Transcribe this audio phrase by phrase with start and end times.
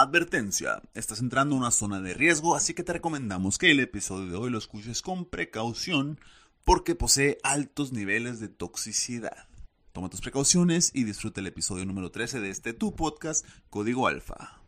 [0.00, 4.30] Advertencia, estás entrando a una zona de riesgo, así que te recomendamos que el episodio
[4.30, 6.20] de hoy lo escuches con precaución
[6.62, 9.48] porque posee altos niveles de toxicidad.
[9.92, 14.60] Toma tus precauciones y disfruta el episodio número 13 de este tu podcast, Código Alfa.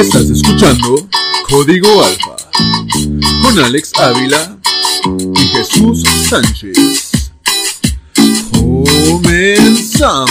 [0.00, 1.08] Estás escuchando
[1.48, 2.36] Código Alfa
[3.44, 4.58] con Alex Ávila
[5.36, 7.21] y Jesús Sánchez.
[9.12, 10.30] Comenzamos.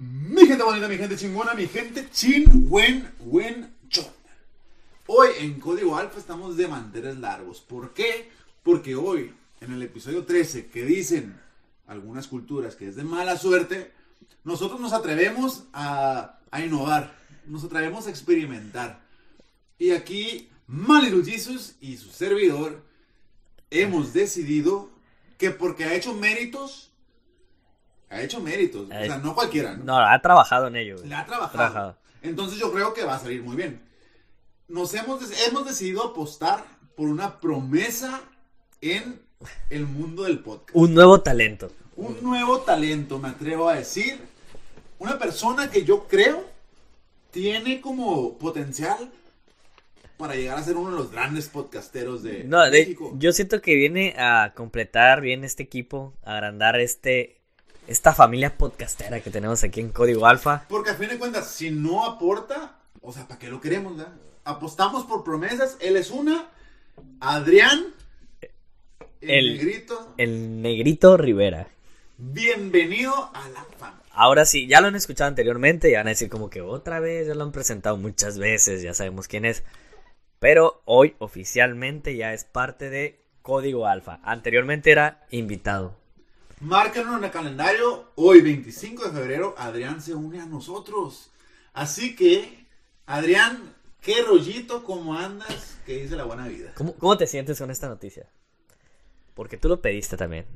[0.00, 3.08] Mi gente bonita, mi gente chingona, mi gente chin, buen.
[5.06, 7.60] Hoy en Código Alfa estamos de manteles largos.
[7.60, 8.28] ¿Por qué?
[8.64, 11.38] Porque hoy, en el episodio 13, que dicen
[11.86, 13.92] algunas culturas que es de mala suerte,
[14.42, 19.02] nosotros nos atrevemos a, a innovar, nos atrevemos a experimentar.
[19.78, 20.49] Y aquí,
[21.24, 22.82] Jesus y su servidor
[23.70, 24.90] hemos decidido
[25.38, 26.90] que porque ha hecho méritos,
[28.08, 29.84] ha hecho méritos, o sea, no cualquiera, ¿no?
[29.84, 30.96] No, ha trabajado en ello.
[30.96, 31.08] güey.
[31.08, 31.52] Le ha trabajado.
[31.52, 31.96] Trabajado.
[32.22, 33.80] Entonces yo creo que va a salir muy bien.
[34.68, 36.64] Nos hemos, hemos decidido apostar
[36.96, 38.20] por una promesa
[38.80, 39.20] en
[39.70, 40.70] el mundo del podcast.
[40.74, 41.70] Un nuevo talento.
[41.96, 44.20] Un nuevo talento, me atrevo a decir.
[44.98, 46.44] Una persona que yo creo
[47.30, 49.10] tiene como potencial
[50.20, 53.12] para llegar a ser uno de los grandes podcasteros de No, de- México.
[53.18, 57.38] yo siento que viene a completar bien este equipo, a agrandar este
[57.88, 60.64] esta familia podcastera que tenemos aquí en Código Alfa.
[60.68, 63.96] Porque a fin de cuentas, si no aporta, o sea, ¿para qué lo queremos?
[63.96, 64.12] verdad?
[64.44, 65.76] Apostamos por promesas.
[65.80, 66.48] Él es una.
[67.18, 67.86] Adrián.
[69.20, 70.14] El, El- negrito.
[70.18, 71.66] El Negrito Rivera.
[72.18, 74.00] Bienvenido a la fama.
[74.12, 77.26] Ahora sí, ya lo han escuchado anteriormente y van a decir como que otra vez,
[77.26, 79.62] ya lo han presentado muchas veces, ya sabemos quién es.
[80.40, 84.20] Pero hoy oficialmente ya es parte de Código Alfa.
[84.24, 85.94] Anteriormente era invitado.
[86.60, 88.10] Márquenlo en el calendario.
[88.16, 91.30] Hoy, 25 de febrero, Adrián se une a nosotros.
[91.74, 92.66] Así que,
[93.04, 96.72] Adrián, qué rollito, cómo andas, que dice la buena vida.
[96.74, 98.26] ¿Cómo, cómo te sientes con esta noticia?
[99.34, 100.46] Porque tú lo pediste también.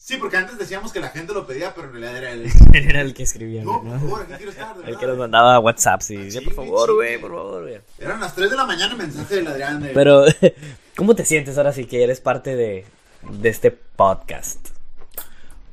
[0.00, 2.48] Sí, porque antes decíamos que la gente lo pedía, pero en realidad era él.
[2.72, 3.90] Él era el que escribía, No, ¿no?
[3.90, 4.76] por favor, aquí quiero estar.
[4.86, 7.80] El que nos mandaba WhatsApp, y Ah, decía, por favor, güey, por favor, güey.
[7.98, 9.90] Eran las 3 de la mañana el mensaje del Adrián de...
[9.90, 10.24] Pero,
[10.96, 12.86] ¿cómo te sientes ahora sí que eres parte de,
[13.28, 14.68] de este podcast?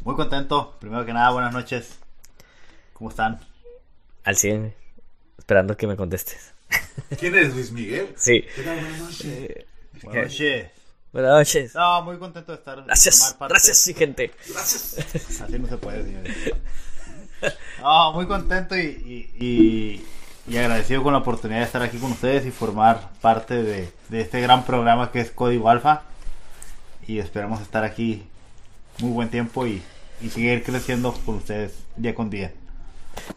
[0.03, 0.75] Muy contento.
[0.79, 1.97] Primero que nada, buenas noches.
[2.93, 3.39] ¿Cómo están?
[4.23, 4.73] Al 100,
[5.37, 6.51] esperando que me contestes.
[7.19, 8.09] ¿Quién eres, Luis Miguel?
[8.17, 8.43] Sí.
[8.55, 8.79] ¿Qué tal?
[8.79, 9.49] Buenas noches.
[10.03, 10.69] Buenas noches.
[11.15, 11.73] Buenas noches.
[11.73, 12.75] No, muy contento de estar.
[12.77, 14.33] de Gracias, parte- gracias, sí, gente.
[14.49, 14.97] Gracias.
[15.41, 16.35] Así no se puede, señores.
[17.81, 18.81] No, muy contento y,
[19.39, 20.05] y, y-
[20.51, 24.21] y agradecido con la oportunidad de estar aquí con ustedes y formar parte de, de
[24.21, 26.01] este gran programa que es Código Alfa.
[27.07, 28.23] Y esperamos estar aquí
[28.99, 29.81] muy buen tiempo y,
[30.21, 32.51] y seguir creciendo con ustedes día con día.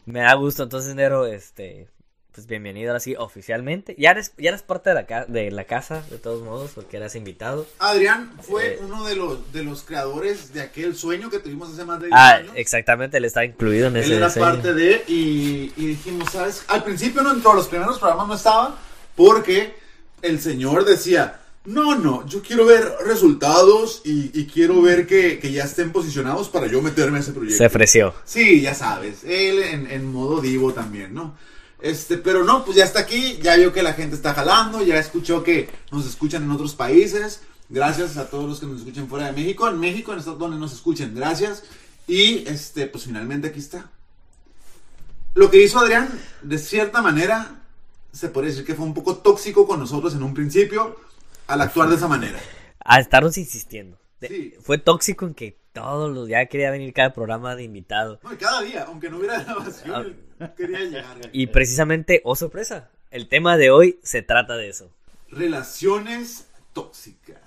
[0.04, 1.88] Me da gusto, entonces, Nero, este,
[2.38, 3.96] pues bienvenido ahora sí, oficialmente.
[3.98, 6.96] Ya eres, ya eres parte de la, ca- de la casa, de todos modos, porque
[6.96, 7.66] eras invitado.
[7.80, 8.78] Adrián fue Eh.
[8.80, 12.16] uno de los, de los creadores de aquel sueño que tuvimos hace más de 10
[12.16, 12.52] Ah, años.
[12.54, 14.46] exactamente, él está incluido en Él ese era diseño.
[14.46, 16.62] parte de, y, y dijimos, ¿sabes?
[16.68, 18.78] Al principio no entró, los primeros programas no estaba,
[19.16, 19.74] porque
[20.22, 25.50] el señor decía, no, no, yo quiero ver resultados y, y quiero ver que, que
[25.50, 27.58] ya estén posicionados para yo meterme a ese proyecto.
[27.58, 28.14] Se ofreció.
[28.24, 31.36] Sí, ya sabes, él en, en modo divo también, ¿no?
[31.80, 34.98] Este, pero no, pues ya está aquí, ya vio que la gente está jalando, ya
[34.98, 37.42] escuchó que nos escuchan en otros países.
[37.68, 40.56] Gracias a todos los que nos escuchen fuera de México, en México, en Estados donde
[40.58, 41.62] nos escuchen, gracias.
[42.06, 43.90] Y este, pues finalmente aquí está.
[45.34, 46.08] Lo que hizo Adrián,
[46.42, 47.60] de cierta manera,
[48.12, 50.96] se podría decir que fue un poco tóxico con nosotros en un principio,
[51.46, 52.40] al actuar de esa manera.
[52.84, 53.98] A estarnos insistiendo.
[54.20, 54.54] De- Sí.
[54.62, 58.18] Fue tóxico en que todos los días quería venir cada programa de invitado.
[58.24, 60.16] No, cada día, aunque no hubiera grabación,
[60.56, 61.16] quería llegar.
[61.32, 64.90] Y precisamente, oh sorpresa, el tema de hoy se trata de eso.
[65.30, 67.38] Relaciones tóxicas.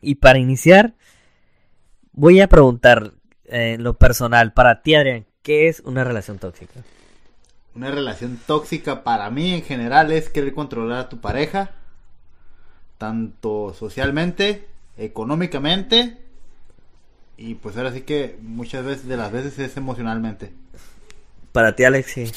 [0.00, 0.94] Y para iniciar,
[2.12, 3.12] voy a preguntar
[3.46, 6.82] eh, en lo personal, para ti, Adrián, ¿qué es una relación tóxica?
[7.74, 11.72] Una relación tóxica para mí en general es querer controlar a tu pareja,
[12.98, 16.18] tanto socialmente, económicamente
[17.36, 20.52] y pues ahora sí que muchas veces de las veces es emocionalmente.
[21.54, 22.32] Para ti, Alex, sí.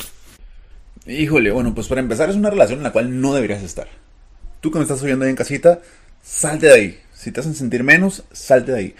[1.07, 3.87] Híjole, bueno, pues para empezar es una relación en la cual no deberías estar.
[4.61, 5.79] Tú que me estás oyendo ahí en casita,
[6.21, 6.99] salte de ahí.
[7.15, 8.95] Si te hacen sentir menos, salte de ahí.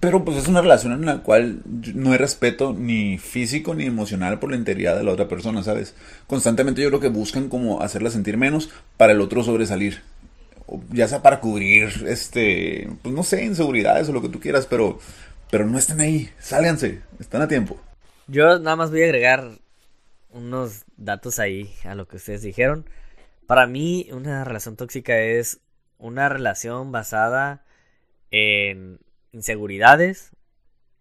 [0.00, 1.62] Pero pues es una relación en la cual
[1.94, 5.94] no hay respeto ni físico ni emocional por la integridad de la otra persona, ¿sabes?
[6.26, 10.02] Constantemente yo creo que buscan como hacerla sentir menos para el otro sobresalir.
[10.90, 14.98] Ya sea para cubrir, este, pues no sé, inseguridades o lo que tú quieras, pero,
[15.48, 17.80] pero no están ahí, sálganse, están a tiempo.
[18.26, 19.58] Yo nada más voy a agregar
[20.30, 22.88] unos datos ahí a lo que ustedes dijeron.
[23.46, 25.60] Para mí, una relación tóxica es
[25.98, 27.64] una relación basada
[28.30, 29.00] en
[29.32, 30.30] inseguridades,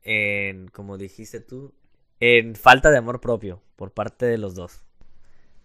[0.04, 1.74] en, como dijiste tú,
[2.20, 4.82] en falta de amor propio por parte de los dos.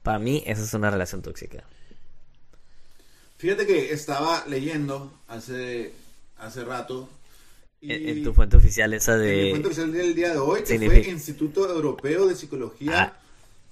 [0.03, 1.65] Para mí, eso es una relación tóxica.
[3.39, 5.93] Fíjate que estaba leyendo hace,
[6.37, 7.09] hace rato.
[7.91, 9.51] En, en tu fuente oficial esa en mi de...
[9.51, 13.13] fuente oficial del día de hoy, que Significa- fue Instituto Europeo de Psicología Ah.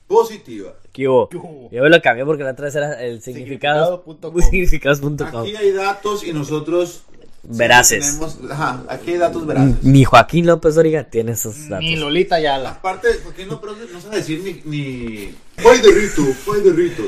[0.07, 0.75] Positiva.
[0.93, 1.29] ¿Qué hubo?
[1.31, 1.71] ¿Qué hubo?
[1.71, 4.03] Yo me lo cambié porque la otra vez era el significado...
[4.05, 4.43] Significado.com.
[4.43, 5.41] Significados.com.
[5.43, 7.03] Aquí hay datos y nosotros...
[7.45, 8.05] Veraces.
[8.21, 9.83] tenemos- ajá, aquí hay datos veraces.
[9.83, 11.85] Ni Joaquín López Doriga tiene esos datos.
[11.85, 12.71] Ni Lolita Yala.
[12.71, 13.61] Aparte, porque no,
[13.93, 14.71] no sabe decir ni...
[14.71, 15.35] ni...
[15.57, 17.03] Fue de rito, fue de rito.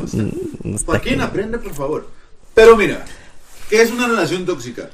[0.00, 2.08] Pues, no está Joaquín, aprende, por favor.
[2.52, 3.04] Pero mira,
[3.70, 4.90] ¿qué es una relación tóxica?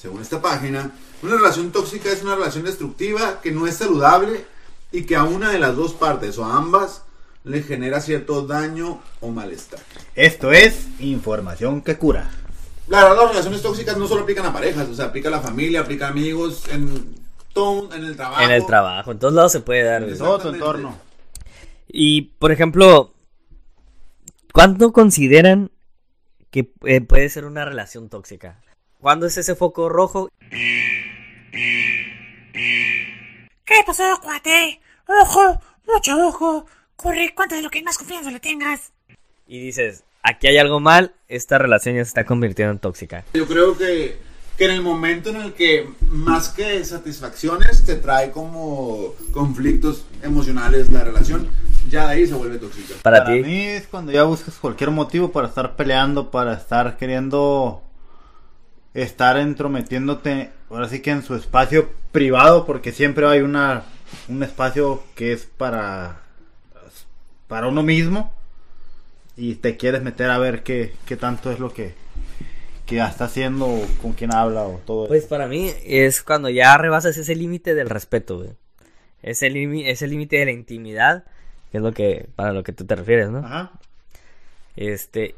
[0.00, 0.92] Según esta página,
[1.22, 4.46] una relación tóxica es una relación destructiva que no es saludable
[4.92, 7.02] y que a una de las dos partes o a ambas
[7.44, 9.80] le genera cierto daño o malestar.
[10.14, 12.30] Esto es información que cura.
[12.88, 15.80] Claro, las relaciones tóxicas no solo aplican a parejas, o sea, aplica a la familia,
[15.80, 17.16] aplica a amigos, en
[17.52, 18.40] todo, en el trabajo.
[18.40, 20.02] En el trabajo, en todos lados se puede dar.
[20.04, 20.24] Exacto.
[20.24, 20.96] Todo tu entorno.
[21.88, 23.12] Y, por ejemplo,
[24.54, 25.70] ¿cuándo consideran
[26.50, 28.62] que eh, puede ser una relación tóxica?
[29.00, 30.28] ¿Cuándo es ese foco rojo?
[33.64, 34.78] ¿Qué pasó, cuate?
[35.06, 36.66] Ojo, mucho ojo.
[36.96, 38.92] Corre, cuéntale lo que más confianza le tengas.
[39.46, 43.24] Y dices, aquí hay algo mal, esta relación ya se está convirtiendo en tóxica.
[43.32, 44.18] Yo creo que,
[44.58, 50.92] que en el momento en el que más que satisfacciones te trae como conflictos emocionales
[50.92, 51.48] la relación,
[51.88, 52.96] ya de ahí se vuelve tóxica.
[53.00, 56.98] Para, Para ti, mí es cuando ya buscas cualquier motivo para estar peleando, para estar
[56.98, 57.82] queriendo
[58.94, 63.84] estar entrometiéndote, ahora sí que en su espacio privado, porque siempre hay una
[64.28, 66.20] un espacio que es para
[67.46, 68.32] para uno mismo
[69.36, 71.94] y te quieres meter a ver qué, qué tanto es lo que
[72.90, 75.28] que está haciendo, o con quién habla o todo pues eso.
[75.28, 78.50] para mí es cuando ya rebasas ese límite del respeto, güey.
[79.22, 81.24] Ese límite de la intimidad,
[81.70, 83.38] que es lo que, para lo que tú te refieres, ¿no?
[83.40, 83.70] Ajá.
[84.74, 85.36] Este,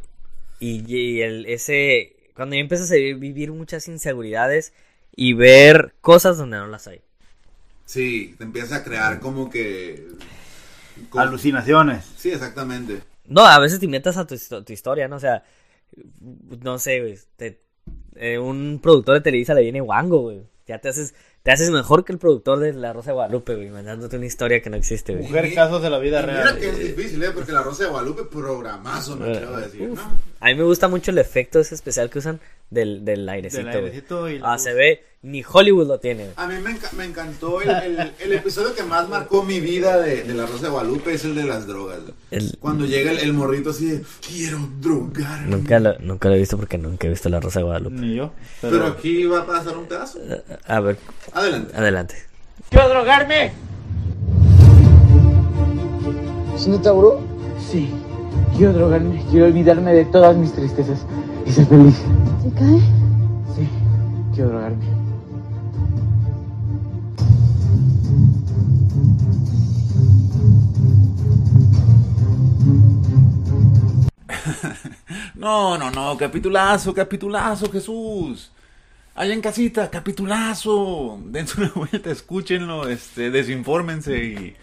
[0.60, 4.72] y, y el, ese, cuando ya empiezas a vi- vivir muchas inseguridades
[5.14, 7.00] y ver cosas donde no las hay.
[7.84, 10.06] Sí, te empieza a crear como que...
[11.10, 12.04] como- Alucinaciones.
[12.16, 13.00] Sí, exactamente.
[13.26, 15.16] No, a veces te inventas a tu, histo- tu historia, ¿no?
[15.16, 15.44] O sea,
[16.62, 17.60] no sé, güey, te-
[18.16, 20.42] eh, un productor de Televisa le viene guango, güey.
[20.66, 23.70] Ya te haces, te haces mejor que el productor de La Rosa de Guadalupe, güey,
[23.70, 25.26] mandándote una historia que no existe, güey.
[25.26, 26.58] Mujer casos de la vida Y mira real.
[26.58, 27.30] que es difícil, ¿eh?
[27.34, 29.88] Porque la Rosa de Guadalupe, programazo, me Eh, atrevo a decir.
[29.88, 30.00] ¿no?
[30.40, 32.40] A mí me gusta mucho el efecto ese especial que usan
[32.70, 34.62] del, del airecito, Del airecito y la Ah, luz.
[34.62, 36.30] se ve, ni Hollywood lo tiene.
[36.36, 39.98] A mí me, enca- me encantó el, el- el episodio que más marcó mi vida
[39.98, 42.00] de, de la Rosa de Guadalupe, es el de las drogas.
[42.32, 45.42] El- Cuando llega el, el morrito así de, quiero drogar.
[45.42, 47.96] Nunca lo, nunca lo he visto porque nunca he visto La Rosa de Guadalupe.
[47.96, 48.32] Ni yo.
[48.60, 50.18] Pero Pero, aquí va a pasar un pedazo.
[50.66, 50.98] A ver,
[51.32, 51.76] Adelante.
[51.76, 52.14] adelante.
[52.68, 53.52] ¡Quiero drogarme!
[56.56, 57.20] ¿Es neta, bro?
[57.70, 57.90] Sí,
[58.56, 61.04] quiero drogarme, quiero olvidarme de todas mis tristezas
[61.46, 61.94] y ser feliz.
[62.42, 62.78] ¿Se cae?
[63.56, 63.68] Sí,
[64.34, 64.84] quiero drogarme.
[75.34, 78.50] No, no, no, capitulazo, capitulazo, Jesús.
[79.14, 81.20] Allá en casita, capitulazo.
[81.26, 84.56] Dense una vuelta, escúchenlo, este, desinfórmense y,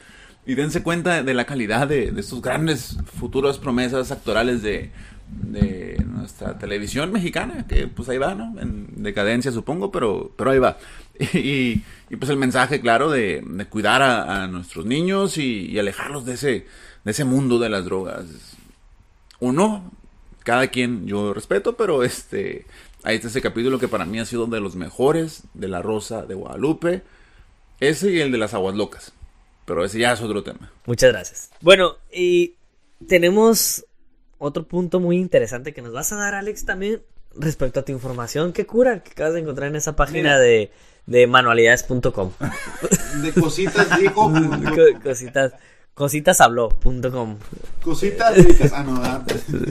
[0.46, 4.92] y dense cuenta de la calidad de, de estos grandes futuras promesas actorales de,
[5.30, 8.60] de nuestra televisión mexicana, que pues ahí va, ¿no?
[8.60, 10.78] En decadencia supongo, pero, pero ahí va.
[11.34, 16.26] Y, y, pues el mensaje, claro, de, de cuidar a, nuestros niños y, y alejarlos
[16.26, 16.66] de ese,
[17.04, 18.26] de ese mundo de las drogas
[19.40, 19.92] uno,
[20.44, 22.66] cada quien yo respeto, pero este,
[23.04, 26.24] ahí está ese capítulo que para mí ha sido de los mejores de La Rosa
[26.24, 27.02] de Guadalupe.
[27.80, 29.14] Ese y el de las aguas locas.
[29.66, 30.72] Pero ese ya es otro tema.
[30.86, 31.50] Muchas gracias.
[31.62, 32.56] Bueno, y
[33.08, 33.86] tenemos
[34.38, 37.02] otro punto muy interesante que nos vas a dar, Alex, también
[37.36, 40.40] respecto a tu información que cura que acabas de encontrar en esa página Mira.
[40.40, 40.72] de,
[41.06, 42.32] de manualidades.com.
[43.22, 44.32] De cositas dijo.
[44.34, 45.54] Co- cositas,
[45.94, 47.38] Cositashabló.com.
[47.84, 48.72] Cositas ricas.
[48.74, 49.24] Ah, no, ah,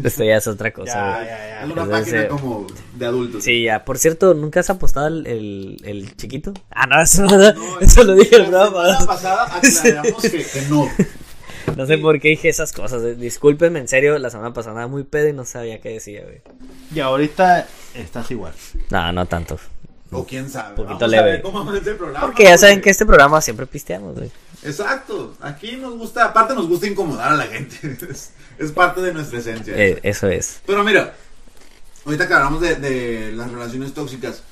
[0.05, 1.61] Esto ya es otra cosa, Ya, ya, ya.
[1.65, 3.45] es una Entonces, página como de adultos.
[3.45, 3.85] Sí, ya.
[3.85, 6.53] Por cierto, ¿nunca has apostado el, el, el chiquito?
[6.71, 7.25] Ah, no, eso,
[7.81, 8.85] eso lo dije el La programa.
[8.99, 10.89] semana pasada aclaramos que, que no.
[11.77, 13.03] No sé por qué dije esas cosas.
[13.05, 13.15] eh.
[13.15, 16.41] Discúlpenme, en serio, la semana pasada muy pedo y no sabía qué decía, güey.
[16.95, 18.53] Y ahorita estás igual.
[18.91, 19.59] No, no tanto.
[20.11, 20.75] O quién sabe.
[20.77, 21.23] Poquito Vamos leve.
[21.23, 22.27] A ver cómo avanza el programa.
[22.27, 24.31] Porque ya saben que este programa siempre pisteamos, güey.
[24.63, 25.35] Exacto.
[25.41, 27.77] Aquí nos gusta, aparte nos gusta incomodar a la gente.
[28.11, 29.75] Es, es parte de nuestra esencia.
[29.77, 30.61] Eh, eso es.
[30.67, 31.15] Pero mira,
[32.05, 34.43] ahorita que hablamos de, de las relaciones tóxicas,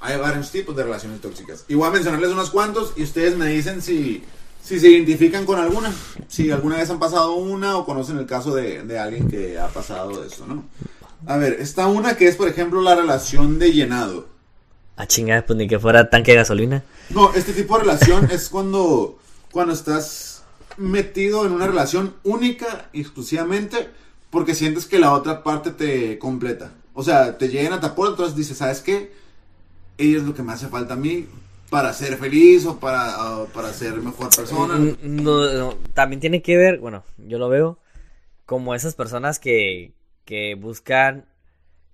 [0.00, 1.64] hay varios tipos de relaciones tóxicas.
[1.68, 4.24] Y voy a mencionarles unos cuantos y ustedes me dicen si,
[4.62, 5.92] si se identifican con alguna.
[6.28, 9.68] Si alguna vez han pasado una o conocen el caso de, de alguien que ha
[9.68, 10.64] pasado eso, ¿no?
[11.26, 14.28] A ver, está una que es, por ejemplo, la relación de llenado.
[14.96, 16.82] A chingada, pues ni que fuera tanque de gasolina.
[17.10, 19.18] No, este tipo de relación es cuando,
[19.52, 20.44] cuando estás
[20.76, 23.88] metido en una relación única y exclusivamente
[24.30, 26.72] porque sientes que la otra parte te completa.
[26.94, 29.12] O sea, te llena, te aporta, entonces dices, ¿sabes qué?
[29.98, 31.26] Ella es lo que me hace falta a mí
[31.68, 34.74] para ser feliz o para, para ser mejor persona.
[34.76, 37.78] Mm, también tiene que ver, bueno, yo lo veo
[38.46, 39.92] como esas personas que,
[40.24, 41.26] que buscan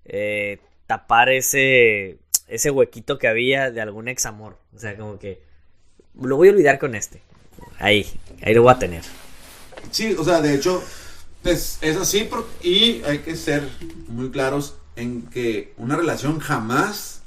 [0.05, 4.57] eh, tapar ese, ese huequito que había de algún ex amor.
[4.75, 5.41] O sea, como que
[6.19, 7.21] lo voy a olvidar con este.
[7.79, 8.05] Ahí,
[8.41, 9.03] ahí lo voy a tener.
[9.91, 10.83] Sí, o sea, de hecho,
[11.43, 13.67] es, es así por- y hay que ser
[14.07, 17.21] muy claros en que una relación jamás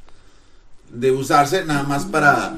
[0.93, 2.57] debe usarse nada más para,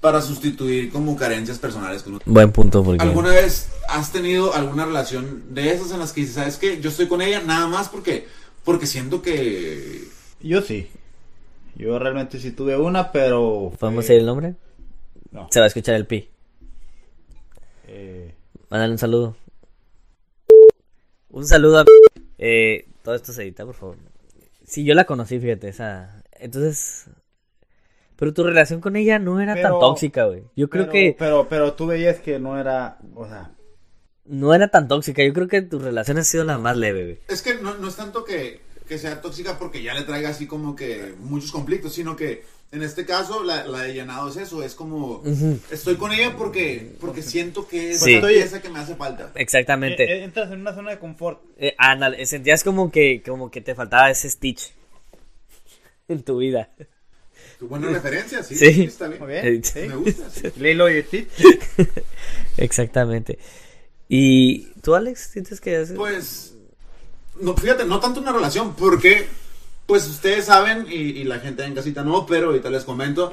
[0.00, 2.30] para sustituir como carencias personales con otro.
[2.30, 6.34] Buen punto, porque ¿Alguna vez has tenido alguna relación de esas en las que dices,
[6.34, 6.80] sabes qué?
[6.80, 8.26] Yo estoy con ella nada más porque,
[8.64, 10.08] porque siento que...
[10.40, 10.88] Yo sí.
[11.76, 13.72] Yo realmente sí tuve una, pero.
[13.78, 14.54] ¿podemos fue- decir el nombre?
[15.30, 15.46] No.
[15.50, 16.28] Se va a escuchar el pi.
[17.88, 18.34] Eh,
[18.70, 19.36] Mándale un saludo.
[21.30, 21.84] Un saludo a...
[22.38, 23.96] Eh, todo esto se edita, por favor.
[24.66, 26.22] Sí, yo la conocí, fíjate, esa...
[26.32, 27.06] Entonces...
[28.16, 30.42] Pero tu relación con ella no era tan tóxica, güey.
[30.56, 32.98] Yo creo pero, que Pero, pero tú veías que no era.
[33.14, 33.52] O sea.
[34.24, 35.22] no era tan tóxica.
[35.22, 37.18] Yo creo que tu relación ha sido la más leve, güey.
[37.28, 40.48] Es que no, no es tanto que, que sea tóxica porque ya le traiga así
[40.48, 44.62] como que muchos conflictos, sino que en este caso la, la de llenado es eso,
[44.62, 45.22] es como
[45.70, 48.14] estoy con ella porque porque siento que es Sí.
[48.16, 49.32] esa pieza que me hace falta.
[49.34, 50.04] Exactamente.
[50.04, 51.40] eh, entras en una zona de confort.
[51.58, 54.72] Eh, ándale, sentías como que, como que te faltaba ese Stitch
[56.08, 56.70] en tu vida.
[57.60, 58.72] Buena referencia, sí, Sí.
[58.72, 59.20] sí, está bien.
[59.20, 59.46] Muy bien.
[59.46, 59.80] Eh, sí.
[59.88, 60.30] Me gusta.
[60.30, 60.42] sí.
[60.60, 61.28] Lilo y Stitch.
[62.56, 63.38] Exactamente.
[64.08, 65.96] ¿Y tú, Alex, sientes que haces?
[65.96, 66.54] Pues,
[67.40, 69.26] no, fíjate, no tanto una relación, porque,
[69.88, 73.32] pues ustedes saben, y, la gente en casita no, pero ahorita les comento,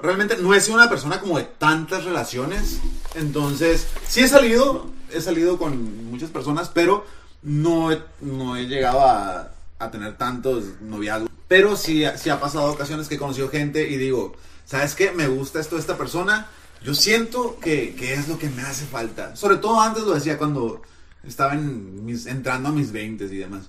[0.00, 2.78] realmente no he sido una persona como de tantas relaciones,
[3.16, 7.04] entonces, sí he salido, he salido con muchas personas, pero
[7.42, 9.50] no he, no he llegado a,
[9.90, 11.28] tener tantos noviazgos.
[11.48, 15.10] Pero sí, sí ha pasado ocasiones que he conocido gente y digo, ¿sabes qué?
[15.10, 16.46] Me gusta esto de esta persona.
[16.84, 19.34] Yo siento que, que es lo que me hace falta.
[19.34, 20.82] Sobre todo antes lo decía cuando
[21.24, 23.64] estaba mis, entrando a mis 20 y demás.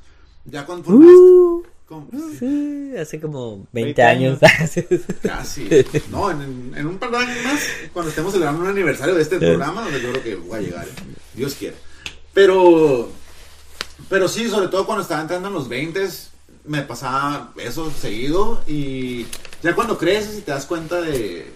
[0.46, 1.64] Ya cuando
[2.40, 4.40] sí, hace como 20, 20 años.
[5.22, 5.68] Casi.
[6.10, 7.62] No, en, en un par de años más,
[7.94, 10.86] cuando estemos celebrando un aniversario de este programa, donde yo creo que voy a llegar.
[10.86, 10.92] ¿eh?
[11.34, 11.78] Dios quiera.
[12.34, 13.10] Pero,
[14.10, 16.08] pero sí, sobre todo cuando estaba entrando en los 20
[16.66, 18.62] me pasaba eso seguido.
[18.68, 19.26] Y
[19.64, 21.48] ya cuando creces y te das cuenta de,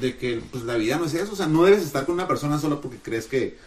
[0.00, 1.32] de que pues, la vida no es eso.
[1.32, 3.58] O sea, no debes estar con una persona solo porque crees que,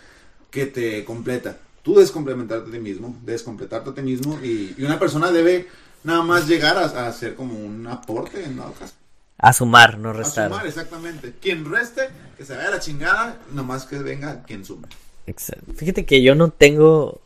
[0.50, 1.58] que te completa.
[1.84, 4.40] Tú debes complementarte a ti mismo, debes completarte a ti mismo.
[4.42, 5.68] Y, y una persona debe
[6.06, 8.94] nada más llegar a, a ser como un aporte en dado caso.
[9.38, 10.50] A sumar, no A restar.
[10.50, 11.34] sumar, exactamente.
[11.42, 14.88] Quien reste, que se vaya a la chingada, nomás que venga quien sume.
[15.28, 15.74] Exacto.
[15.76, 17.20] Fíjate que yo no tengo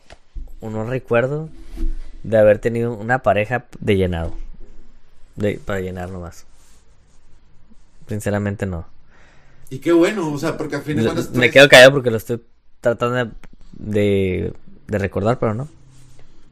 [0.60, 1.48] o no recuerdo
[2.24, 4.34] de haber tenido una pareja de llenado.
[5.36, 6.44] De, para llenar nomás.
[8.08, 8.86] Sinceramente no.
[9.70, 11.34] Y qué bueno, o sea, porque al fin de Lo- cuentas.
[11.34, 12.42] me quedo callado porque lo estoy
[12.80, 13.30] tratando de,
[13.72, 14.52] de,
[14.88, 15.68] de recordar, pero no.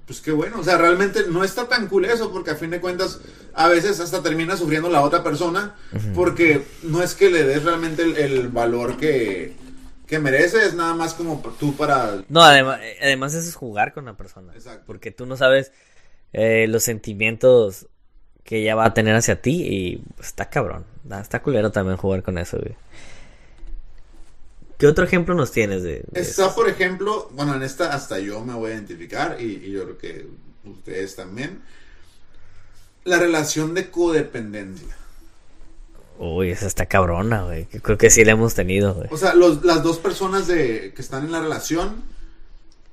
[0.09, 2.81] Pues qué bueno, o sea, realmente no está tan cool eso, porque a fin de
[2.81, 3.21] cuentas,
[3.53, 5.77] a veces hasta termina sufriendo la otra persona,
[6.15, 9.55] porque no es que le des realmente el, el valor que,
[10.07, 12.23] que merece, es nada más como tú para.
[12.29, 14.55] No, además, además eso es jugar con la persona.
[14.55, 14.85] Exacto.
[14.87, 15.73] Porque tú no sabes
[16.33, 17.87] eh, los sentimientos
[18.45, 20.87] que ella va a tener hacia ti y está cabrón.
[21.21, 22.75] Está culero también jugar con eso, güey.
[24.79, 28.45] ¿Qué otro ejemplo nos tienes de, de Está, por ejemplo, bueno, en esta hasta yo
[28.45, 30.29] me voy a identificar, y, y yo creo que
[30.65, 31.61] ustedes también,
[33.05, 34.97] la relación de codependencia.
[36.19, 37.67] Uy, esa está cabrona, güey.
[37.67, 39.09] Creo que sí la hemos tenido, güey.
[39.11, 42.03] O sea, los, las dos personas de, que están en la relación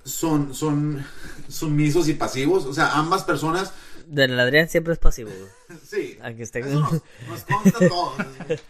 [0.04, 1.06] son, son
[1.50, 2.66] sumisos y pasivos.
[2.66, 3.74] O sea, ambas personas,
[4.08, 5.80] Del Adrián siempre es pasivo, güey.
[5.88, 6.18] sí.
[6.22, 6.60] Aunque esté...
[6.60, 8.14] Eso nos, nos consta a todos.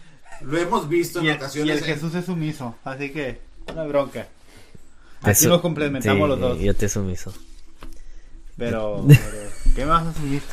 [0.42, 1.78] Lo hemos visto en Y el, y ocasiones.
[1.82, 3.40] el en- Jesús es sumiso, así que
[3.72, 4.28] una bronca.
[5.34, 6.60] Su- nos complementamos Sí, los dos.
[6.60, 7.34] Yo te sumiso.
[8.58, 10.46] Pero, pero, ¿qué más has sumiso?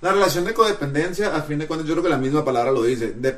[0.00, 2.82] La relación de codependencia, a fin de cuentas, yo creo que la misma palabra lo
[2.82, 3.12] dice.
[3.12, 3.36] De,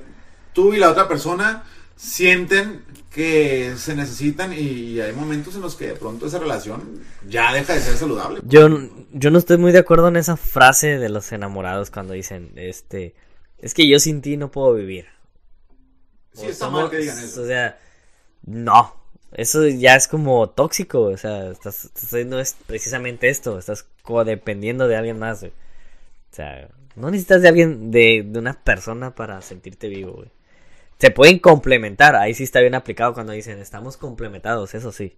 [0.52, 1.64] tú y la otra persona
[1.96, 7.52] sienten que se necesitan y hay momentos en los que de pronto esa relación ya
[7.54, 8.40] deja de ser saludable.
[8.44, 8.68] Yo,
[9.12, 13.14] yo no estoy muy de acuerdo en esa frase de los enamorados cuando dicen, este,
[13.58, 15.06] es que yo sin ti no puedo vivir.
[16.36, 17.42] Sí, está somos- mal que digan eso.
[17.42, 17.78] O sea,
[18.44, 18.94] no.
[19.32, 21.02] Eso ya es como tóxico.
[21.02, 23.58] O sea, estás, estás haciendo es precisamente esto.
[23.58, 25.52] Estás codependiendo de alguien más, güey.
[25.52, 30.30] O sea, no necesitas de alguien, de, de una persona para sentirte vivo, güey.
[30.98, 32.16] Se pueden complementar.
[32.16, 35.16] Ahí sí está bien aplicado cuando dicen, estamos complementados, eso sí.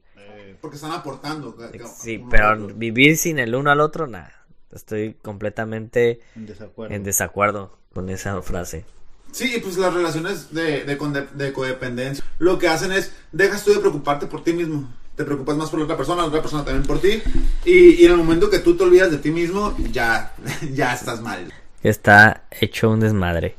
[0.60, 1.56] Porque están aportando.
[2.00, 4.32] Sí, pero vivir sin el uno al otro, nada.
[4.72, 6.94] Estoy completamente En desacuerdo.
[6.94, 8.84] en desacuerdo con esa frase.
[9.32, 13.80] Sí, pues las relaciones de, de, de codependencia lo que hacen es, dejas tú de
[13.80, 14.88] preocuparte por ti mismo.
[15.16, 17.20] Te preocupas más por la otra persona, la otra persona también por ti.
[17.64, 20.32] Y, en el momento que tú te olvidas de ti mismo, ya,
[20.72, 21.52] ya estás mal.
[21.82, 23.56] Está hecho un desmadre.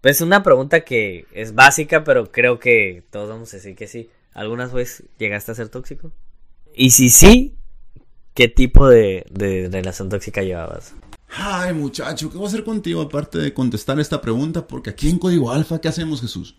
[0.00, 4.08] Pues una pregunta que es básica, pero creo que todos vamos a decir que sí.
[4.32, 6.12] ¿Algunas veces llegaste a ser tóxico?
[6.72, 7.56] Y si sí,
[8.34, 9.26] ¿qué tipo de
[9.72, 10.94] relación tóxica llevabas?
[11.36, 14.66] Ay, muchacho, ¿qué voy a hacer contigo aparte de contestar esta pregunta?
[14.66, 16.56] Porque aquí en Código Alfa, ¿qué hacemos, Jesús?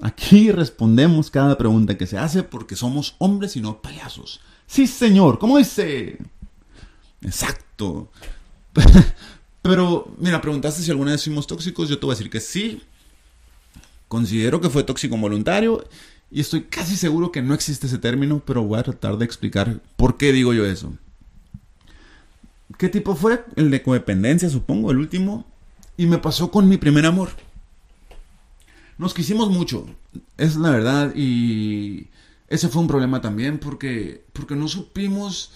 [0.00, 4.40] Aquí respondemos cada pregunta que se hace porque somos hombres y no payasos.
[4.66, 6.18] Sí, señor, ¿cómo dice?
[7.22, 8.10] Exacto.
[9.62, 11.88] Pero, mira, preguntaste si alguna vez fuimos tóxicos.
[11.88, 12.82] Yo te voy a decir que sí.
[14.06, 15.84] Considero que fue tóxico voluntario.
[16.30, 19.80] Y estoy casi seguro que no existe ese término, pero voy a tratar de explicar
[19.96, 20.92] por qué digo yo eso.
[22.78, 23.44] ¿Qué tipo fue?
[23.56, 25.44] El de codependencia, supongo, el último.
[25.96, 27.30] Y me pasó con mi primer amor.
[28.98, 29.86] Nos quisimos mucho,
[30.38, 32.08] es la verdad, y
[32.48, 35.52] ese fue un problema también porque, porque no supimos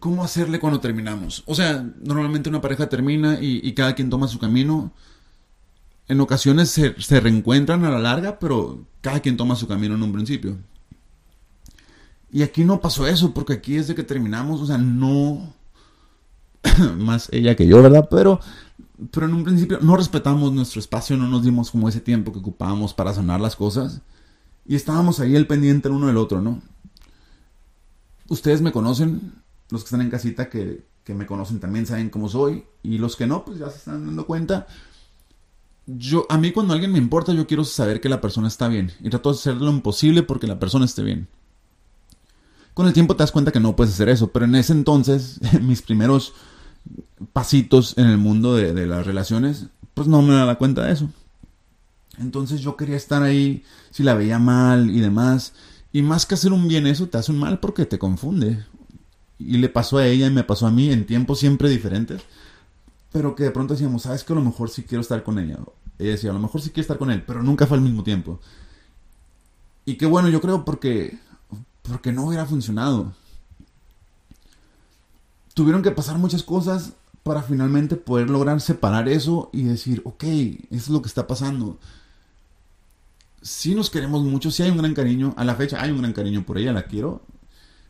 [0.00, 1.42] cómo hacerle cuando terminamos.
[1.46, 4.92] O sea, normalmente una pareja termina y, y cada quien toma su camino.
[6.08, 10.02] En ocasiones se, se reencuentran a la larga, pero cada quien toma su camino en
[10.02, 10.56] un principio.
[12.30, 15.54] Y aquí no pasó eso, porque aquí desde que terminamos, o sea, no
[16.98, 18.08] más ella que yo, ¿verdad?
[18.10, 18.40] Pero,
[19.10, 22.38] pero en un principio no respetamos nuestro espacio, no nos dimos como ese tiempo que
[22.38, 24.00] ocupábamos para sanar las cosas.
[24.66, 26.62] Y estábamos ahí el pendiente el uno del otro, ¿no?
[28.28, 29.34] Ustedes me conocen,
[29.70, 32.64] los que están en casita que, que me conocen también saben cómo soy.
[32.82, 34.66] Y los que no, pues ya se están dando cuenta.
[35.86, 38.90] Yo, a mí cuando alguien me importa, yo quiero saber que la persona está bien.
[39.00, 41.28] Y trato de hacer lo imposible porque la persona esté bien.
[42.72, 44.28] Con el tiempo te das cuenta que no puedes hacer eso.
[44.28, 46.32] Pero en ese entonces, mis primeros
[47.32, 51.10] pasitos en el mundo de, las relaciones, pues no me daba cuenta de eso.
[52.18, 55.52] Entonces yo quería estar ahí, si la veía mal y demás.
[55.92, 58.64] Y más que hacer un bien eso, te hace un mal porque te confunde.
[59.38, 62.22] Y le pasó a ella y me pasó a mí en tiempos siempre diferentes.
[63.12, 65.58] Pero que de pronto decíamos, sabes que a lo mejor sí quiero estar con ella.
[65.98, 68.02] Ella decía, a lo mejor sí quiero estar con él, pero nunca fue al mismo
[68.02, 68.40] tiempo.
[69.84, 71.18] Y qué bueno, yo creo porque,
[71.82, 73.12] porque no hubiera funcionado
[75.54, 80.24] tuvieron que pasar muchas cosas para finalmente poder lograr separar eso y decir, ok,
[80.70, 81.78] es lo que está pasando.
[83.40, 86.12] Sí nos queremos mucho, sí hay un gran cariño, a la fecha hay un gran
[86.12, 87.22] cariño por ella, la quiero.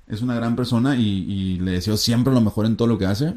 [0.06, 3.06] Es una gran persona y, y le deseo siempre lo mejor en todo lo que
[3.06, 3.34] hace.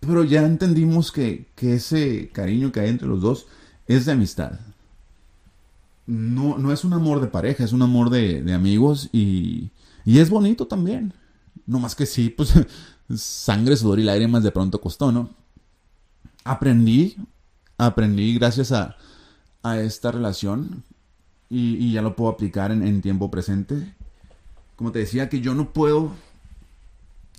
[0.00, 3.46] Pero ya entendimos que, que ese cariño que hay entre los dos
[3.86, 4.58] es de amistad.
[6.06, 9.70] No, no es un amor de pareja, es un amor de, de amigos y,
[10.04, 11.14] y es bonito también.
[11.66, 12.54] No más que sí, pues
[13.16, 15.30] sangre, sudor y lágrimas de pronto costó, ¿no?
[16.44, 17.16] Aprendí,
[17.78, 18.96] aprendí gracias a,
[19.62, 20.82] a esta relación
[21.48, 23.94] y, ya lo puedo aplicar en, en tiempo presente.
[24.76, 26.14] Como te decía, que yo no puedo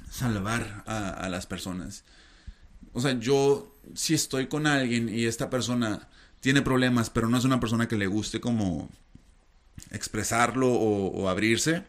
[0.10, 2.04] salvar a, a las personas.
[2.94, 6.08] O sea, yo si estoy con alguien y esta persona
[6.40, 8.90] tiene problemas, pero no es una persona que le guste como
[9.92, 11.86] expresarlo o, o abrirse,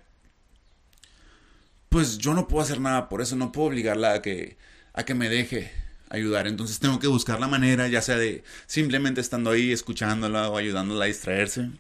[1.95, 4.57] pues yo no puedo hacer nada por eso, no puedo obligarla a que,
[4.95, 5.71] a que me deje
[6.11, 6.49] ayudar.
[6.49, 11.05] Entonces tengo que buscar la manera, ya sea de simplemente estando ahí, escuchándola o ayudándola
[11.05, 11.71] a distraerse.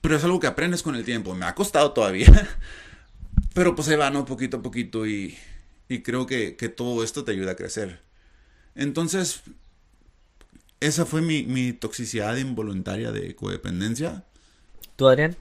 [0.00, 1.32] Pero es algo que aprendes con el tiempo.
[1.36, 2.26] Me ha costado todavía.
[3.54, 4.24] Pero pues ahí va, ¿no?
[4.24, 5.38] Poquito a poquito y,
[5.88, 8.00] y creo que, que todo esto te ayuda a crecer.
[8.74, 9.42] Entonces,
[10.80, 14.24] esa fue mi, mi toxicidad involuntaria de codependencia.
[14.96, 15.36] ¿Tú, Adrián?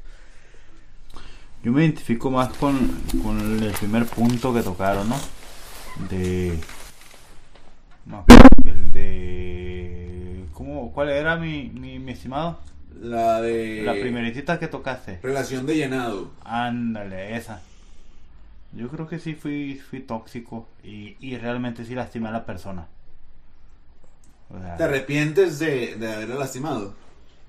[1.66, 2.78] Yo me identifico más con,
[3.24, 5.16] con el primer punto que tocaron, ¿no?
[6.12, 6.60] De.
[8.06, 8.24] No,
[8.64, 10.46] el de.
[10.54, 12.60] ¿Cómo, ¿Cuál era mi, mi, mi estimado?
[13.02, 13.82] La de...
[13.84, 15.20] La primeritita que tocaste.
[15.24, 16.30] Relación de llenado.
[16.44, 17.62] Ándale, esa.
[18.72, 22.86] Yo creo que sí fui, fui tóxico y, y realmente sí lastimé a la persona.
[24.50, 26.94] O sea, ¿Te arrepientes de, de haberla lastimado?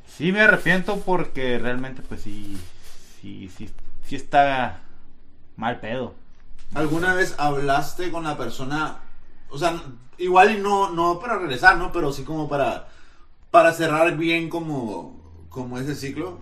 [0.08, 2.56] sí me arrepiento porque realmente pues sí,
[3.20, 3.68] sí, sí,
[4.06, 4.80] sí está
[5.56, 6.14] mal pedo.
[6.74, 8.98] ¿Alguna vez hablaste con la persona?
[9.50, 9.80] O sea,
[10.18, 11.92] igual y no, no para regresar, ¿no?
[11.92, 12.88] Pero sí como para,
[13.50, 16.40] para cerrar bien como, como ese ciclo.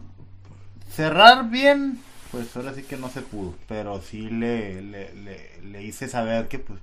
[0.90, 2.00] Cerrar bien,
[2.30, 6.48] pues ahora sí que no se pudo, pero sí le, le, le, le hice saber
[6.48, 6.80] que pues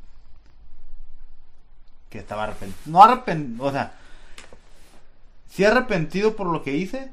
[2.10, 2.82] que estaba arrepentido.
[2.86, 3.94] No arrepentido, o sea,
[5.50, 7.10] sí arrepentido por lo que hice,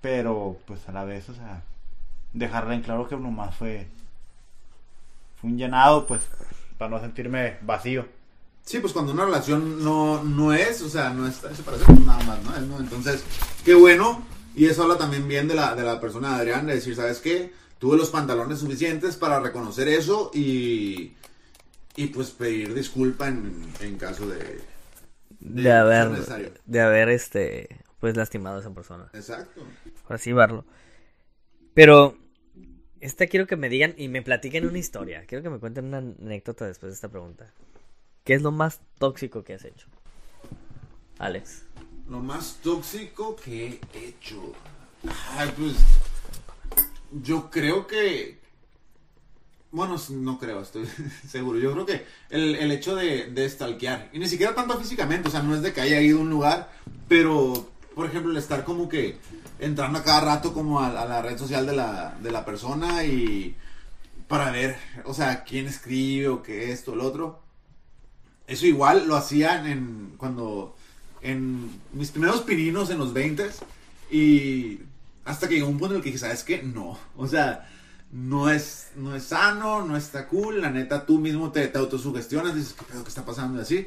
[0.00, 1.62] pero pues a la vez, o sea,
[2.34, 3.86] dejarle en claro que nomás fue,
[5.36, 6.22] fue un llenado, pues,
[6.76, 8.06] para no sentirme vacío.
[8.64, 12.00] Sí, pues cuando una relación no, no es, o sea, no está para ser, pues
[12.00, 12.56] nada más, ¿no?
[12.56, 12.80] Es, ¿no?
[12.80, 13.24] Entonces,
[13.64, 14.26] qué bueno.
[14.54, 17.20] Y eso habla también bien de la, de la persona de Adrián, de decir, ¿sabes
[17.20, 17.52] qué?
[17.78, 21.12] Tuve los pantalones suficientes para reconocer eso y,
[21.96, 24.62] y pues pedir disculpa en, en caso de...
[25.40, 26.52] De haber, necesario.
[26.64, 29.10] de haber, este, pues lastimado a esa persona.
[29.12, 29.60] Exacto.
[30.06, 30.64] Por así verlo.
[31.74, 32.16] Pero,
[33.04, 35.24] esta quiero que me digan y me platiquen una historia.
[35.26, 37.52] Quiero que me cuenten una anécdota después de esta pregunta.
[38.24, 39.88] ¿Qué es lo más tóxico que has hecho?
[41.18, 41.64] Alex.
[42.08, 44.54] Lo más tóxico que he hecho.
[45.36, 45.76] Ay, pues.
[47.12, 48.38] Yo creo que.
[49.70, 50.88] Bueno, no creo, estoy
[51.28, 51.58] seguro.
[51.58, 54.08] Yo creo que el, hecho de, de stalkear.
[54.14, 56.30] Y ni siquiera tanto físicamente, o sea, no es de que haya ido a un
[56.30, 56.72] lugar.
[57.06, 59.18] Pero, por ejemplo, el estar como que
[59.64, 63.56] entrando a cada rato como a, la red social de la, de la persona y.
[64.28, 67.40] Para ver, o sea, quién escribe o qué esto, el otro.
[68.46, 70.76] Eso igual lo hacían en cuando
[71.20, 73.50] en mis primeros pininos en los 20
[74.10, 74.80] y
[75.24, 76.62] hasta que llegó un punto en el que dije, ¿sabes qué?
[76.62, 77.68] No, o sea,
[78.12, 82.54] no es, no es sano, no está cool, la neta tú mismo te, te autosugestionas,
[82.54, 83.58] dices, ¿qué pedo que está pasando?
[83.58, 83.86] Y así.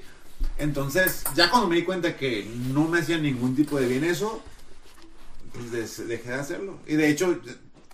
[0.58, 4.44] Entonces, ya cuando me di cuenta que no me hacía ningún tipo de bien eso,
[5.54, 6.80] pues dejé de hacerlo.
[6.88, 7.40] Y de hecho,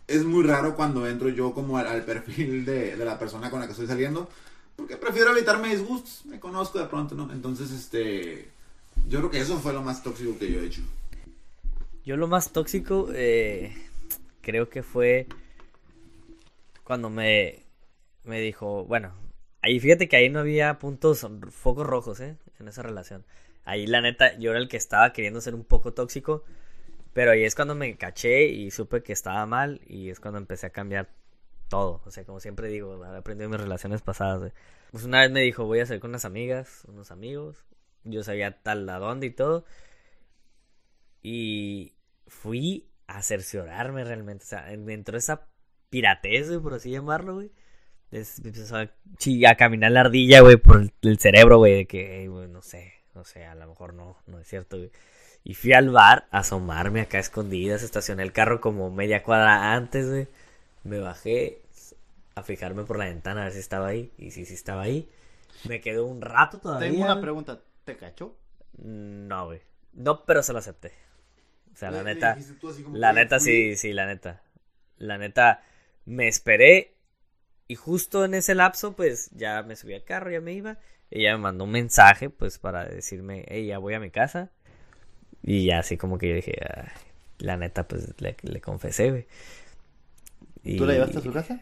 [0.07, 3.65] es muy raro cuando entro yo como al, perfil de, de la persona con la
[3.65, 4.29] que estoy saliendo,
[4.75, 7.31] porque prefiero evitarme disgustos, me conozco de pronto, ¿no?
[7.31, 8.49] Entonces, este,
[9.07, 10.81] yo creo que eso fue lo más tóxico que yo he hecho.
[12.05, 13.73] Yo lo más tóxico, eh,
[14.41, 15.27] creo que fue
[16.83, 17.63] cuando me,
[18.23, 19.13] me dijo, bueno,
[19.61, 22.35] ahí fíjate que ahí no había puntos, focos rojos, ¿eh?
[22.59, 23.23] En esa relación.
[23.65, 26.43] Ahí la neta, yo era el que estaba queriendo ser un poco tóxico,
[27.13, 30.67] pero ahí es cuando me caché y supe que estaba mal y es cuando empecé
[30.67, 31.09] a cambiar
[31.69, 32.01] todo.
[32.05, 34.51] O sea, como siempre digo, he aprendido en mis relaciones pasadas.
[34.91, 37.63] Pues una vez me dijo, voy a salir con unas amigas, unos amigos.
[38.03, 39.65] Yo sabía tal a dónde y todo.
[41.21, 41.93] Y
[42.27, 44.43] fui a cerciorarme realmente.
[44.43, 45.47] O sea, me entró esa
[45.89, 47.51] piratez, güey, por así llamarlo, güey.
[48.11, 52.61] Empezó a, caminar la ardilla, güey, por el, cerebro, güey, de que, "Ey, güey, no
[52.61, 54.91] sé, no sé, a lo mejor no, no es cierto, güey.
[55.43, 59.73] Y fui al bar a asomarme acá a escondidas, estacioné el carro como media cuadra
[59.73, 60.27] antes, güey.
[60.83, 61.61] Me bajé
[62.35, 64.11] a fijarme por la ventana a ver si estaba ahí.
[64.17, 65.09] Y sí, sí estaba ahí.
[65.67, 66.89] Me quedó un rato todavía.
[66.91, 68.35] Tengo una pregunta, ¿te cachó?
[68.77, 69.61] No, güey.
[69.93, 70.93] No, pero se lo acepté.
[71.73, 72.37] O sea, la neta.
[72.93, 74.41] La neta, fui- sí, sí, la neta.
[74.97, 75.63] La neta,
[76.05, 76.93] me esperé.
[77.67, 80.77] Y justo en ese lapso, pues ya me subí al carro, ya me iba.
[81.11, 84.51] Ella me mandó un mensaje, pues para decirme, hey, ya voy a mi casa.
[85.43, 86.53] Y ya así como que yo dije,
[87.39, 89.25] la neta, pues le, le confesé, güey.
[90.63, 91.61] Y ¿Tú la llevaste a su casa?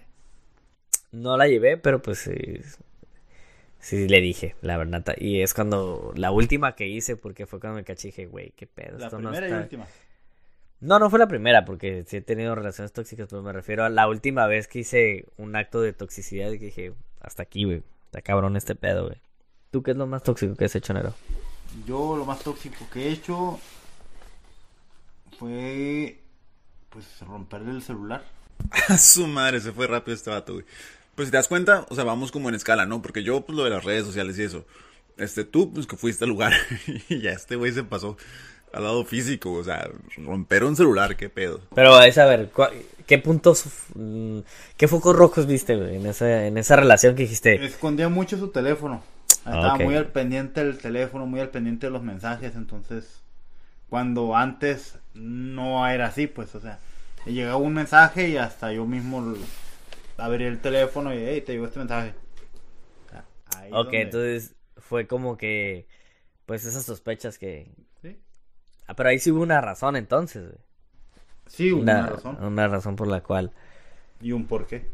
[1.11, 2.61] No la llevé, pero pues sí,
[3.79, 5.03] sí le dije, la verdad.
[5.17, 8.51] Y es cuando, la última que hice, porque fue cuando me caché y dije, güey,
[8.55, 8.97] qué pedo.
[8.99, 9.87] La esto no primera y está- última.
[10.79, 13.89] no, no fue la primera, porque sí he tenido relaciones tóxicas, pero me refiero a
[13.89, 17.81] la última vez que hice un acto de toxicidad y que dije, hasta aquí, güey,
[18.05, 19.17] está cabrón este pedo, güey.
[19.71, 21.13] ¿Tú qué es lo más tóxico que has hecho, Nero?
[21.87, 23.59] Yo lo más tóxico que he hecho
[25.37, 26.19] fue
[26.89, 28.23] pues romperle el celular.
[28.89, 30.65] A su madre, se fue rápido este vato, güey.
[31.15, 33.01] Pues si te das cuenta, o sea, vamos como en escala, ¿no?
[33.01, 34.65] Porque yo, pues lo de las redes sociales y eso.
[35.17, 36.53] Este, tú, pues que fuiste al lugar
[37.09, 38.17] y ya este güey se pasó
[38.73, 41.59] al lado físico, o sea, romper un celular, qué pedo.
[41.75, 42.71] Pero es a ver, ¿cuál-
[43.05, 44.39] ¿qué puntos, mm,
[44.77, 47.63] qué focos rojos viste, güey, en esa, en esa relación que dijiste?
[47.65, 49.03] Escondía mucho su teléfono.
[49.45, 53.21] Ah, Estaba muy al pendiente del teléfono, muy al pendiente de los mensajes, entonces
[53.89, 56.79] Cuando antes no era así, pues, o sea,
[57.25, 59.35] llegaba un mensaje y hasta yo mismo
[60.17, 62.13] abría el teléfono y, hey, te llegó este mensaje.
[63.45, 65.87] Ahí Ok, donde- entonces fue como que,
[66.45, 67.73] pues esas sospechas que...
[68.01, 68.17] Sí.
[68.87, 70.59] Ah, pero ahí sí hubo una razón entonces, güey.
[71.47, 72.39] Sí, una, Una, razón.
[72.39, 73.53] una razón por la cual...
[74.21, 74.85] Y un porqué.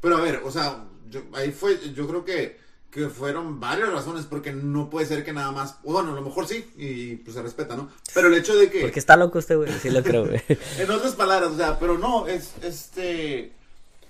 [0.00, 2.58] Pero a ver, o sea, yo, ahí fue, yo creo que,
[2.94, 6.46] que fueron varias razones, porque no puede ser que nada más, bueno, a lo mejor
[6.46, 7.90] sí, y pues se respeta, ¿no?
[8.14, 10.40] Pero el hecho de que, Porque está loco este güey, sí lo creo, güey.
[10.78, 13.50] en otras palabras, o sea, pero no, es, este,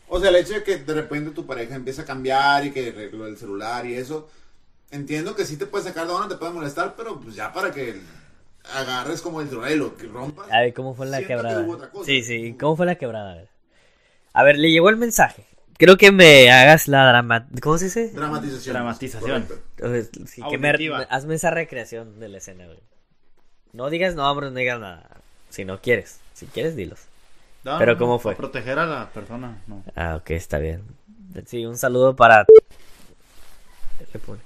[0.06, 2.90] o sea, el hecho de que de repente tu pareja empieza a cambiar y que
[2.90, 4.28] arregló el celular y eso,
[4.90, 7.72] entiendo que sí te puede sacar de onda, te puede molestar, pero pues ya para
[7.72, 7.98] que
[8.74, 10.52] agarres como el celular y lo que rompas.
[10.52, 11.66] A ver, ¿cómo fue la que quebrada?
[12.04, 13.32] Sí, sí, ¿cómo fue la quebrada?
[13.32, 13.48] A ver.
[14.34, 15.46] A ver, le llegó el mensaje.
[15.76, 17.46] Creo que me hagas la drama...
[17.60, 18.10] ¿Cómo se dice?
[18.10, 18.74] Dramatización.
[18.74, 19.46] Dramatización.
[20.26, 20.70] Sí, que me,
[21.10, 22.78] hazme esa recreación de la escena, güey.
[23.72, 25.08] No digas nombres, no digas nada.
[25.50, 26.20] Si no quieres.
[26.32, 27.00] Si quieres, dilos.
[27.64, 28.32] No, Pero no, ¿cómo fue?
[28.32, 29.82] para proteger a la persona, no.
[29.96, 30.82] Ah, ok, está bien.
[31.46, 32.44] Sí, un saludo para...
[34.12, 34.40] Le pone.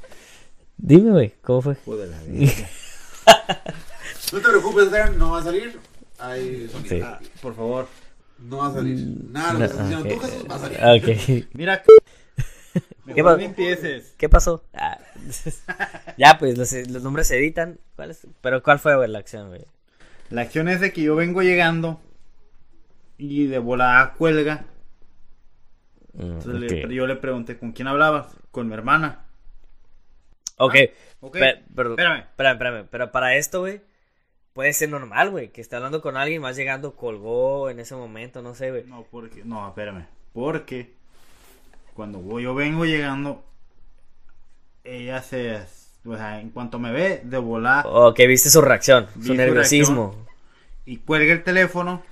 [0.78, 1.76] Dime, güey, ¿cómo fue?
[4.32, 5.78] No te preocupes, Dan, no va a salir.
[6.18, 6.70] Sonido.
[6.86, 7.00] Sí.
[7.02, 7.88] Ah, Por favor.
[8.38, 8.98] No va a salir.
[9.30, 10.78] Nada, lo que estás diciendo tú, Jesús, va a salir.
[10.80, 11.46] Ah, ok.
[11.54, 11.82] Mira,
[13.14, 14.14] ¿Qué pa- empieces.
[14.16, 14.62] ¿Qué pasó?
[14.74, 14.98] Ah,
[16.18, 17.78] ya, pues los, los nombres se editan.
[17.96, 18.26] ¿Cuál es?
[18.40, 19.64] Pero ¿cuál fue, güey, la acción, güey?
[20.30, 22.00] La acción es de que yo vengo llegando
[23.16, 24.66] y de volada cuelga.
[26.12, 26.90] Mm, Entonces le- ok.
[26.90, 28.28] yo le pregunté, ¿con quién hablabas?
[28.50, 29.24] Con mi hermana.
[30.58, 30.74] Ok,
[31.20, 32.20] Ok, pe- pero, espérame.
[32.20, 32.86] espérame, espérame.
[32.90, 33.80] Pero para esto, güey,
[34.58, 35.52] puede ser normal, güey.
[35.52, 38.82] Que esté hablando con alguien, más llegando, colgó en ese momento, no sé, güey.
[38.86, 40.06] No, porque, no, espérame.
[40.32, 40.94] Porque
[41.94, 43.44] cuando voy- yo vengo llegando,
[44.82, 45.60] ella se,
[46.04, 50.26] o sea, en cuanto me ve, de volar Ok, viste su reacción, Vi su nerviosismo.
[50.84, 52.02] y cuelga el teléfono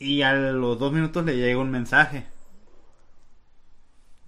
[0.00, 2.26] y a los dos minutos le llega un mensaje.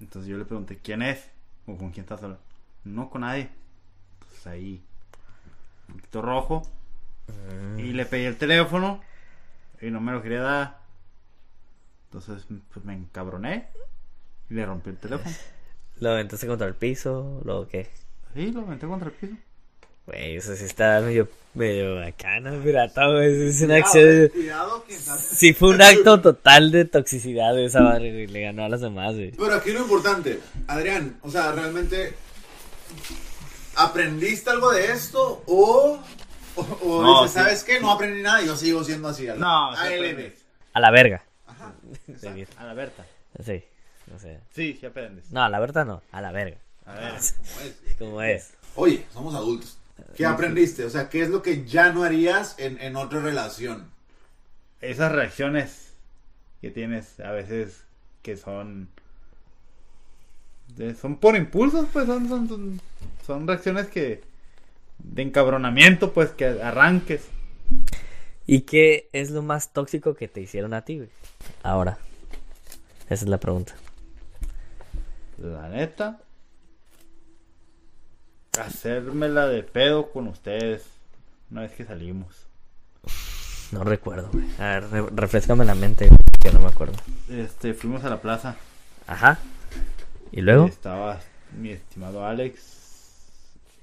[0.01, 1.29] Entonces yo le pregunté, ¿quién es?
[1.67, 2.45] ¿O con quién estás hablando?
[2.85, 3.49] No, con nadie.
[4.21, 4.85] Entonces ahí,
[5.95, 6.63] un poquito rojo.
[7.79, 9.01] Y le pedí el teléfono
[9.81, 10.79] y no me lo quería dar.
[12.07, 13.69] Entonces pues, me encabroné
[14.51, 15.35] y le rompí el teléfono.
[16.01, 17.89] Lo aventaste contra el piso, lo que.
[18.35, 19.35] Sí, lo metí contra el piso.
[20.07, 23.49] Güey, eso sí está medio, medio bacana, pirata, güey.
[23.49, 24.09] Es una Cuidado, acción.
[24.25, 24.85] eh, Cuidado,
[25.21, 28.27] Sí, fue un acto total de toxicidad de esa madre, güey.
[28.27, 29.31] Le ganó a las demás, güey.
[29.31, 32.15] Pero aquí lo importante, Adrián, o sea, realmente,
[33.77, 35.99] ¿aprendiste algo de esto o,
[36.57, 37.39] o, o No, dices, sí.
[37.41, 37.81] ¿sabes qué?
[37.81, 39.29] No aprendí nada y yo sigo siendo así.
[39.29, 39.95] al- No, sí ALB.
[39.95, 40.35] aprendes.
[40.73, 41.23] A la verga.
[41.47, 41.73] Ajá.
[42.21, 43.07] Sí, A la Berta.
[43.45, 43.63] Sí,
[44.11, 44.41] no sé.
[44.55, 45.31] Sí, sí aprendes.
[45.31, 46.57] No, a la verdad no, a la verga.
[46.87, 47.15] A ver.
[47.15, 47.95] Como es.
[47.99, 48.55] ¿Cómo es?
[48.77, 49.79] Oye, somos adultos.
[50.17, 50.85] ¿Qué aprendiste?
[50.85, 53.93] O sea, ¿qué es lo que ya no harías en, en otra relación?
[54.81, 55.93] esas reacciones
[56.61, 57.85] que tienes a veces
[58.23, 58.91] que son
[61.01, 62.81] son por impulsos pues son, son, son,
[63.27, 64.23] son reacciones que
[64.99, 67.23] de encabronamiento pues que arranques
[68.47, 71.09] ¿Y qué es lo más tóxico que te hicieron a ti, güey?
[71.63, 71.97] Ahora.
[73.09, 73.75] Esa es la pregunta.
[75.39, 76.21] la neta
[78.61, 80.83] hacérmela de pedo con ustedes
[81.51, 82.47] una vez que salimos
[83.73, 84.45] No recuerdo, güey.
[84.59, 86.09] A ver, re- refrescame la mente,
[86.41, 86.95] que no me acuerdo.
[87.31, 88.57] este fuimos a la plaza
[89.07, 89.39] Ajá.
[90.35, 90.67] ¿Y luego?
[90.67, 91.21] Estaba
[91.57, 92.59] mi estimado Alex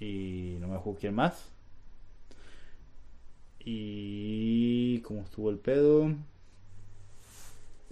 [0.02, 1.46] y no me acuerdo quién más.
[3.60, 6.12] Y cómo estuvo el pedo.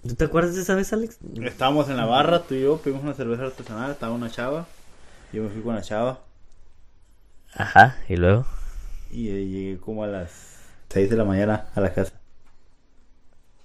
[0.06, 1.16] ¿Tú te acuerdas de esa vez, Alex?
[1.42, 4.66] Estábamos en la barra, tú y yo, pedimos una cerveza artesanal, estaba una chava.
[5.32, 6.20] Yo me fui con la chava
[7.54, 8.44] Ajá, ¿y luego?
[9.10, 10.58] y eh, llegué como a las
[10.90, 12.12] 6 de la mañana a la casa.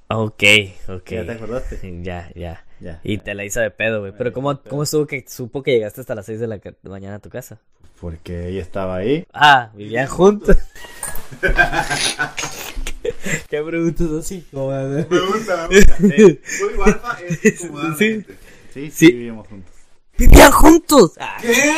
[0.07, 0.43] Ok,
[0.87, 1.09] ok.
[1.11, 2.03] ¿Ya te acordaste?
[2.03, 2.64] Ya, ya.
[2.79, 2.99] Ya.
[3.03, 4.13] Y te la hizo de pedo, güey.
[4.17, 4.61] Pero ¿cómo.
[4.61, 7.59] ¿cómo estuvo que supo que llegaste hasta las 6 de la mañana a tu casa?
[8.01, 9.25] Porque ella estaba ahí.
[9.33, 10.57] Ah, vivían juntos.
[13.49, 15.97] Qué preguntas así, como Me gusta, me gusta.
[17.27, 18.37] Es incomodamente.
[18.73, 19.11] Sí, sí, Sí.
[19.13, 19.73] vivíamos juntos.
[20.17, 21.13] ¡Vivían juntos!
[21.19, 21.73] Ah, ¿Qué?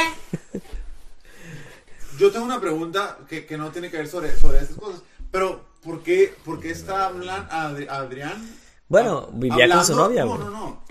[2.20, 5.02] Yo tengo una pregunta que, que no tiene que ver sobre, sobre estas cosas.
[5.32, 7.52] Pero, ¿por qué, por qué está hablando
[7.92, 8.44] Adrián?
[8.88, 10.84] Bueno, vivía con su novia, No, no, no.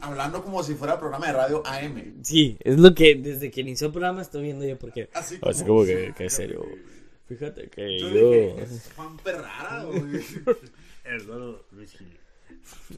[0.00, 2.22] Hablando como si fuera programa de radio AM.
[2.22, 5.08] Sí, es lo que desde que inició el programa estoy viendo yo porque...
[5.14, 6.64] Así Así como que, que serio.
[7.26, 8.30] Fíjate que Yo yo...
[8.30, 10.24] dije, es fan perrara, güey.
[11.04, 12.18] Eduardo Luis Gil.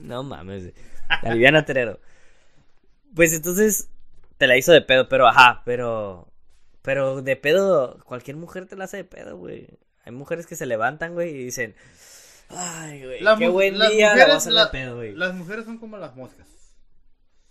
[0.03, 0.73] No mames.
[1.23, 1.99] La Viviana Terero.
[3.15, 3.89] Pues entonces
[4.39, 6.29] te la hizo de pedo, pero ajá, pero
[6.83, 9.67] Pero de pedo, cualquier mujer te la hace de pedo, güey.
[10.05, 11.75] Hay mujeres que se levantan, güey, y dicen,
[12.49, 15.15] ay, güey, qué buen día, la mujeres- voy a hacer la- de pedo, güey.
[15.15, 16.47] Las mujeres son como las moscas.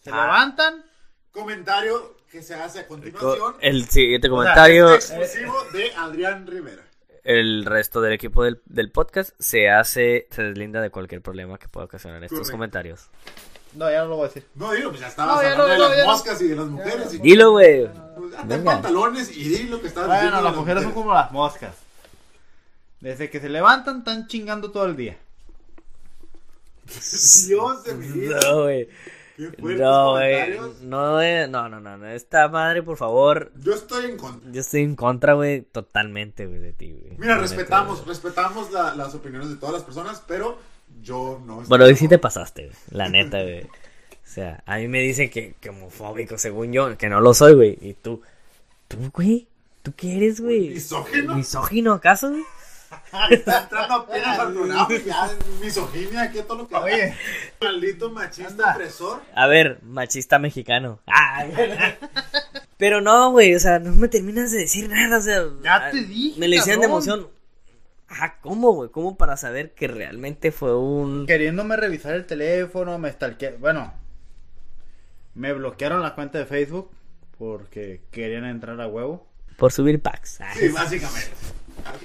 [0.01, 0.21] Se Ah.
[0.23, 0.83] levantan.
[1.31, 3.55] Comentario que se hace a continuación.
[3.61, 6.83] El siguiente sea, comentario, Exclusivo de Adrián Rivera.
[7.23, 11.67] el resto del equipo del, del podcast se hace, se deslinda de cualquier problema que
[11.67, 12.51] pueda ocasionar estos Correcto.
[12.53, 13.07] comentarios.
[13.73, 14.45] No, ya no lo voy a decir.
[14.55, 16.11] No, dilo, pues ya estabas No, ya hablando no, de no, las ya no.
[16.11, 17.13] moscas y de las mujeres.
[17.13, 17.87] y- Dilo, güey.
[18.17, 18.71] Pues, date Venga.
[18.71, 20.37] pantalones y di lo que estabas Bueno, diciendo.
[20.37, 21.75] de las mujeres son como las moscas.
[22.99, 25.17] Desde que se levantan, están chingando todo el día.
[27.47, 28.39] Dios de mi vida.
[28.43, 28.89] No, güey.
[29.47, 30.81] Qué No, comentarios.
[30.81, 32.07] No, eh, no, no, no, no.
[32.07, 33.51] Esta madre, por favor.
[33.63, 34.51] Yo estoy en contra.
[34.51, 37.13] Yo estoy en contra, güey, totalmente, güey, de ti, güey.
[37.17, 40.57] Mira, respetamos, neta, respetamos la- las opiniones de todas las personas, pero
[41.01, 41.53] yo no.
[41.61, 42.75] estoy Bueno, hoy sí te pasaste, güey.
[42.91, 43.63] La neta, güey.
[43.63, 47.53] O sea, a mí me dicen que, que homofóbico, según yo, que no lo soy,
[47.55, 47.77] güey.
[47.81, 48.21] Y tú,
[48.89, 49.47] tú, güey,
[49.83, 50.69] ¿tú qué eres, güey?
[50.71, 51.35] ¿Misógino?
[51.35, 52.43] ¿Misógino acaso, güey?
[53.29, 55.29] Está entrando apenas al programa ya
[55.61, 57.15] misoginia, que todo lo que Oye.
[57.61, 58.73] Maldito machista Anda.
[58.73, 59.21] opresor.
[59.35, 60.99] A ver, machista mexicano.
[62.77, 65.43] Pero no, güey, o sea, no me terminas de decir nada, o sea.
[65.63, 67.27] Ya te dije, Me le decían de emoción.
[68.09, 68.89] Ah, ¿cómo, güey?
[68.89, 71.27] ¿Cómo para saber que realmente fue un.
[71.27, 73.61] Queriéndome revisar el teléfono, me stalkearon.
[73.61, 73.93] Bueno,
[75.35, 76.89] me bloquearon la cuenta de Facebook
[77.37, 79.27] porque querían entrar a huevo.
[79.57, 80.39] Por subir packs.
[80.57, 81.29] Sí, básicamente.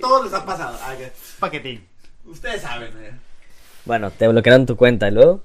[0.05, 0.79] Todos les ha pasado.
[0.83, 1.87] Ay, que- Paquetín.
[2.27, 3.13] Ustedes saben, eh.
[3.87, 5.43] Bueno, te bloquearon tu cuenta y luego.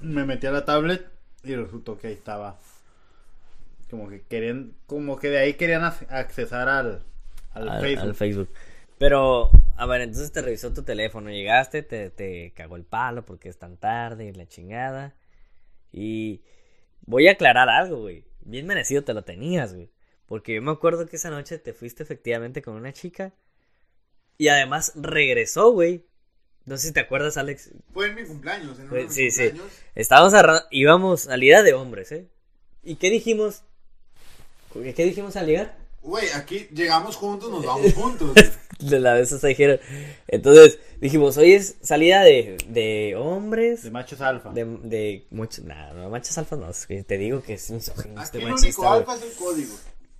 [0.00, 1.06] Me metí a la tablet
[1.42, 2.58] y resultó que ahí estaba.
[3.90, 7.02] Como que querían, como que de ahí querían ac- accesar al,
[7.52, 8.08] al, al, Facebook.
[8.08, 8.48] al Facebook.
[8.98, 13.48] Pero, a ver, entonces te revisó tu teléfono, llegaste, te, te cagó el palo porque
[13.48, 15.14] es tan tarde y la chingada.
[15.92, 16.40] Y
[17.06, 18.24] voy a aclarar algo, güey.
[18.40, 19.90] Bien merecido te lo tenías, güey.
[20.26, 23.32] Porque yo me acuerdo que esa noche te fuiste efectivamente con una chica.
[24.38, 26.04] Y además regresó, güey.
[26.64, 27.70] No sé si te acuerdas, Alex.
[27.92, 28.78] Fue en mi cumpleaños.
[28.78, 29.48] En Fue- sí, sí.
[29.50, 29.72] cumpleaños.
[29.94, 32.26] Estábamos arra- íbamos salida de hombres, ¿eh?
[32.82, 33.62] ¿Y qué dijimos?
[34.72, 35.76] ¿Qué dijimos al llegar?
[36.02, 38.34] Güey, aquí llegamos juntos, nos vamos juntos.
[38.80, 39.78] De la vez se dijeron.
[40.26, 43.84] Entonces dijimos, hoy es salida de, de hombres.
[43.84, 44.50] De machos alfa.
[44.50, 45.64] De, de muchos.
[45.64, 46.70] Nada, no, machos alfa no.
[47.06, 47.78] te digo que es Aquí
[48.22, 49.74] este el machista, único alfa es el código.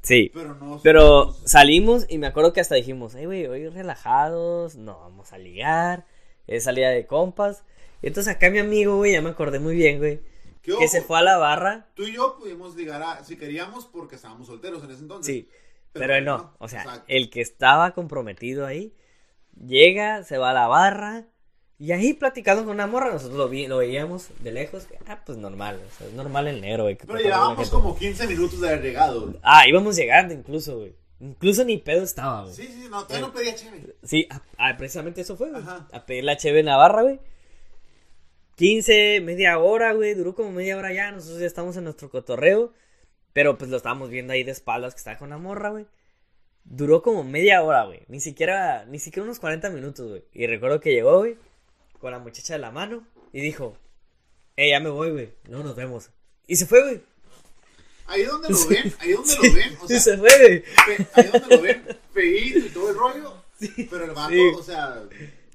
[0.05, 0.31] Sí.
[0.33, 0.81] Pero no.
[0.83, 5.33] Pero somos- salimos y me acuerdo que hasta dijimos, hey, güey, hoy relajados, no vamos
[5.33, 6.07] a ligar,
[6.47, 7.65] es salida de compas.
[8.03, 10.21] Y entonces acá mi amigo, güey, ya me acordé muy bien, güey,
[10.63, 10.89] ¿Qué que ojo?
[10.89, 11.89] se fue a la barra.
[11.95, 15.27] Tú y yo pudimos ligar a, si queríamos porque estábamos solteros en ese entonces.
[15.35, 15.49] Sí,
[15.93, 16.37] pero él no.
[16.39, 17.05] no, O sea, exacto.
[17.09, 18.95] el que estaba comprometido ahí,
[19.59, 21.25] llega, se va a la barra.
[21.79, 24.85] Y ahí platicando con una morra, nosotros lo, vi, lo veíamos de lejos.
[24.85, 26.97] que, Ah, pues normal, o sea, es normal el negro, güey.
[26.97, 29.23] Pero llevábamos como 15 minutos de haber llegado.
[29.23, 29.37] güey.
[29.43, 30.95] Ah, íbamos llegando incluso, güey.
[31.21, 32.55] Incluso ni pedo estaba, güey.
[32.55, 33.97] Sí, sí, no, todavía no pedía chévere.
[34.03, 35.63] Sí, ah, ah, precisamente eso fue, güey.
[35.63, 35.89] Ajá.
[35.93, 37.19] A pedir la cheve en la barra, güey.
[38.57, 40.15] 15, media hora, güey.
[40.15, 41.11] Duró como media hora ya.
[41.11, 42.73] Nosotros ya estamos en nuestro cotorreo.
[43.33, 45.87] Pero pues lo estábamos viendo ahí de espaldas que estaba con la morra, güey.
[46.65, 48.03] Duró como media hora, güey.
[48.09, 50.25] Ni siquiera, ni siquiera unos 40 minutos, güey.
[50.33, 51.37] Y recuerdo que llegó, güey,
[52.05, 53.03] con la muchacha de la mano.
[53.33, 53.79] Y dijo,
[54.57, 55.31] eh, ya me voy, güey.
[55.49, 56.11] No nos vemos.
[56.47, 57.01] Y se fue, güey.
[58.07, 60.61] Ahí donde lo ven, ahí donde lo ven, o sea, se fue, güey.
[60.61, 63.43] fe- ahí donde lo ven, feíto y todo el rollo.
[63.91, 64.41] pero el vato, sí.
[64.55, 65.03] o sea.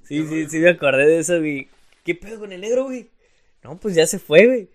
[0.07, 1.69] Sí, sí, sí me acordé de eso, güey.
[2.03, 3.07] ¿Qué pedo con el negro, güey?
[3.63, 4.69] No, pues ya se fue, güey.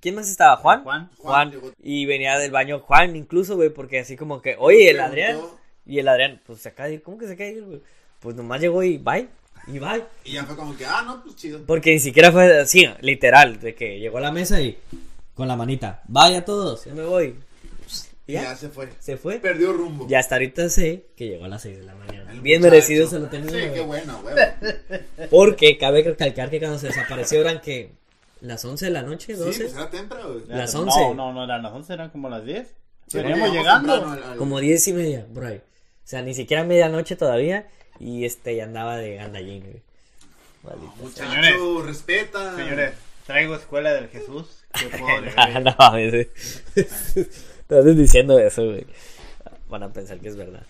[0.00, 0.58] ¿Quién más estaba?
[0.58, 0.84] ¿Juan?
[0.84, 1.10] Juan.
[1.16, 1.54] Juan.
[1.82, 5.00] Y venía del baño Juan incluso, güey, porque así como que, oye, el.
[5.00, 5.40] Adrián.
[5.86, 7.02] Y el Adrián, pues se acaba de ir.
[7.02, 7.80] ¿Cómo que se acaba de ir, güey?
[8.20, 9.28] Pues nomás llegó y bye.
[9.72, 10.04] Y bye.
[10.24, 11.60] Y ya fue como que, ah, no, pues chido.
[11.66, 14.78] Porque ni siquiera fue así, literal, de que llegó a la mesa y
[15.34, 17.34] con la manita, vaya todos, ya me voy.
[18.26, 18.88] Y ya, ya se fue.
[18.98, 19.38] se fue.
[19.38, 20.06] Perdió rumbo.
[20.08, 22.30] Y hasta ahorita sé que llegó a las 6 de la mañana.
[22.32, 22.72] El Bien muchacho.
[22.74, 23.48] merecido se lo tenía.
[23.50, 24.34] Sí, qué bueno, güey.
[25.30, 27.92] Porque cabe recalcar que cuando se desapareció eran que
[28.42, 30.42] las 11 de la noche, Sí, 12, pues era temprano, güey.
[30.48, 31.14] Las No, 11.
[31.14, 32.68] No, no, eran las 11, eran como las 10.
[33.06, 33.92] Sí, Veníamos llegando.
[33.94, 35.56] temprano al- al- como 10 y media, por ahí.
[35.56, 35.60] O
[36.10, 37.66] sea, ni siquiera medianoche todavía.
[38.00, 39.82] Y este ya andaba de gandallín, güey.
[40.62, 41.02] Maldita sea.
[41.02, 41.86] Muchacho, Señores.
[41.86, 42.56] respeta.
[42.56, 42.94] Señores,
[43.26, 44.46] traigo escuela del Jesús.
[44.72, 45.20] ¿Qué puedo
[45.60, 45.76] no.
[47.66, 48.86] Te andas diciendo eso, güey.
[49.68, 50.62] Van a pensar que es verdad.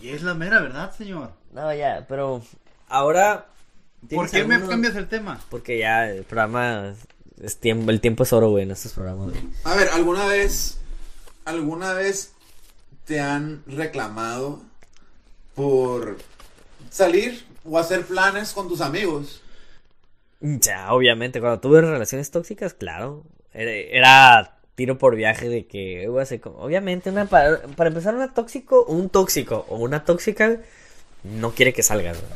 [0.00, 1.32] Y es la mera verdad, señor.
[1.52, 2.42] No, ya, pero
[2.88, 3.46] ahora.
[4.02, 5.40] ¿Por ¿tienes qué me cambias el tema?
[5.48, 6.94] Porque ya el programa
[7.40, 9.42] es tiempo, el tiempo es oro, güey, en estos programas, güey.
[9.64, 10.78] A ver, ¿alguna vez,
[11.44, 12.32] alguna vez
[13.04, 14.62] te han reclamado
[15.54, 16.18] por
[16.90, 19.42] salir o hacer planes con tus amigos?
[20.40, 23.24] Ya, obviamente, cuando tuve relaciones tóxicas, claro.
[23.52, 26.08] Era, era tiro por viaje de que,
[26.42, 30.60] como- obviamente, una, para, para empezar, una tóxico, un tóxico o una tóxica
[31.22, 32.32] no quiere que salgas, güey.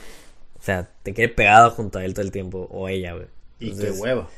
[0.58, 3.26] O sea, te quiere pegado junto a él todo el tiempo, o ella, güey.
[3.58, 4.28] Y qué hueva.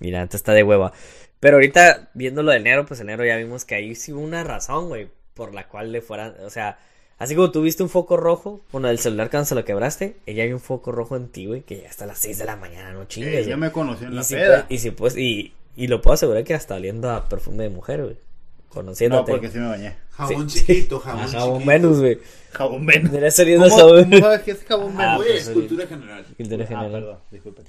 [0.00, 0.92] Mira, antes está de hueva.
[1.40, 4.22] Pero ahorita, viendo lo del negro, pues el negro ya vimos que ahí sí hubo
[4.22, 6.78] una razón, güey, por la cual le fueran, o sea,
[7.18, 10.52] así como tuviste un foco rojo, bueno, el celular cuando se lo quebraste, ella hay
[10.52, 13.04] un foco rojo en ti, güey, que ya hasta las 6 de la mañana, no
[13.06, 13.34] chingues.
[13.34, 13.56] Ella güey.
[13.56, 14.66] me conoció en y la si peda.
[14.66, 17.70] pues, y si pues, y, y lo puedo asegurar que hasta oliendo a perfume de
[17.70, 18.14] mujer, güey.
[18.14, 19.30] No, Conociéndote.
[19.30, 19.96] porque sí me bañé.
[20.10, 21.66] Jabón Sí, chiquito, jabón jabón chiquito.
[21.70, 22.18] menos, güey.
[22.52, 23.10] Jabón menos.
[23.12, 24.04] ¿Cómo, jabón.
[24.10, 25.20] cómo sabes que es jabón menos?
[25.20, 26.24] Oye, pues, es cultura general.
[26.36, 26.90] Cultura Ah, general.
[26.92, 27.64] perdón, disculpen.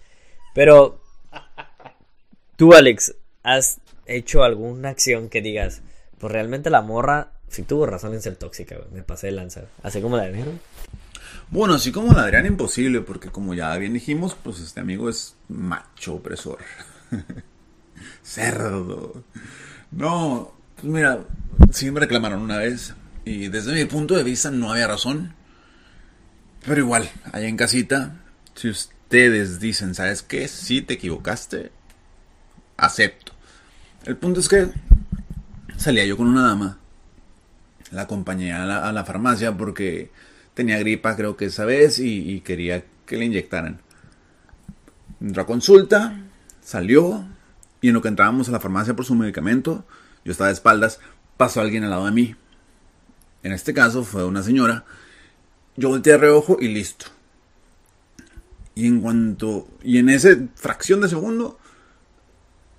[0.56, 1.00] Pero,
[2.56, 5.82] tú, Alex, ¿has hecho alguna acción que digas,
[6.18, 8.78] pues realmente la morra sí tuvo razón en ser tóxica?
[8.92, 9.66] Me pasé de lanza.
[9.84, 10.46] Así como la de.
[11.50, 15.36] Bueno, así como la Adrián, imposible, porque como ya bien dijimos, pues este amigo es
[15.48, 16.60] macho opresor.
[18.24, 19.24] Cerdo.
[19.92, 21.20] No, pues mira,
[21.72, 22.94] sí me reclamaron una vez.
[23.26, 25.34] Y desde mi punto de vista no había razón.
[26.66, 28.16] Pero igual, allá en casita,
[28.56, 30.48] si ustedes dicen, ¿sabes qué?
[30.48, 31.72] Si te equivocaste,
[32.78, 33.34] acepto.
[34.06, 34.70] El punto es que
[35.78, 36.80] salía yo con una dama.
[37.92, 40.12] La acompañé a la, farmacia porque
[40.54, 43.80] tenía gripa, creo que esa vez, y, y quería que le inyectaran.
[45.22, 46.20] Entró a consulta,
[46.62, 47.26] salió,
[47.82, 49.86] y en lo que entrábamos a la farmacia por su medicamento,
[50.24, 51.00] yo estaba de espaldas,
[51.38, 52.36] pasó alguien al lado de mí.
[53.44, 54.86] En este caso fue una señora.
[55.78, 57.06] Yo volteé de reojo y listo.
[58.74, 59.68] Y en cuanto.
[59.84, 61.60] Y en esa fracción de segundo.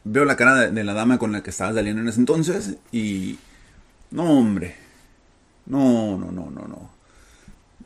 [0.02, 2.76] Veo la cara de, de la dama con la que estaba saliendo en ese entonces.
[2.90, 3.38] Y.
[4.10, 4.74] No, hombre.
[5.66, 6.90] No, no, no, no, no.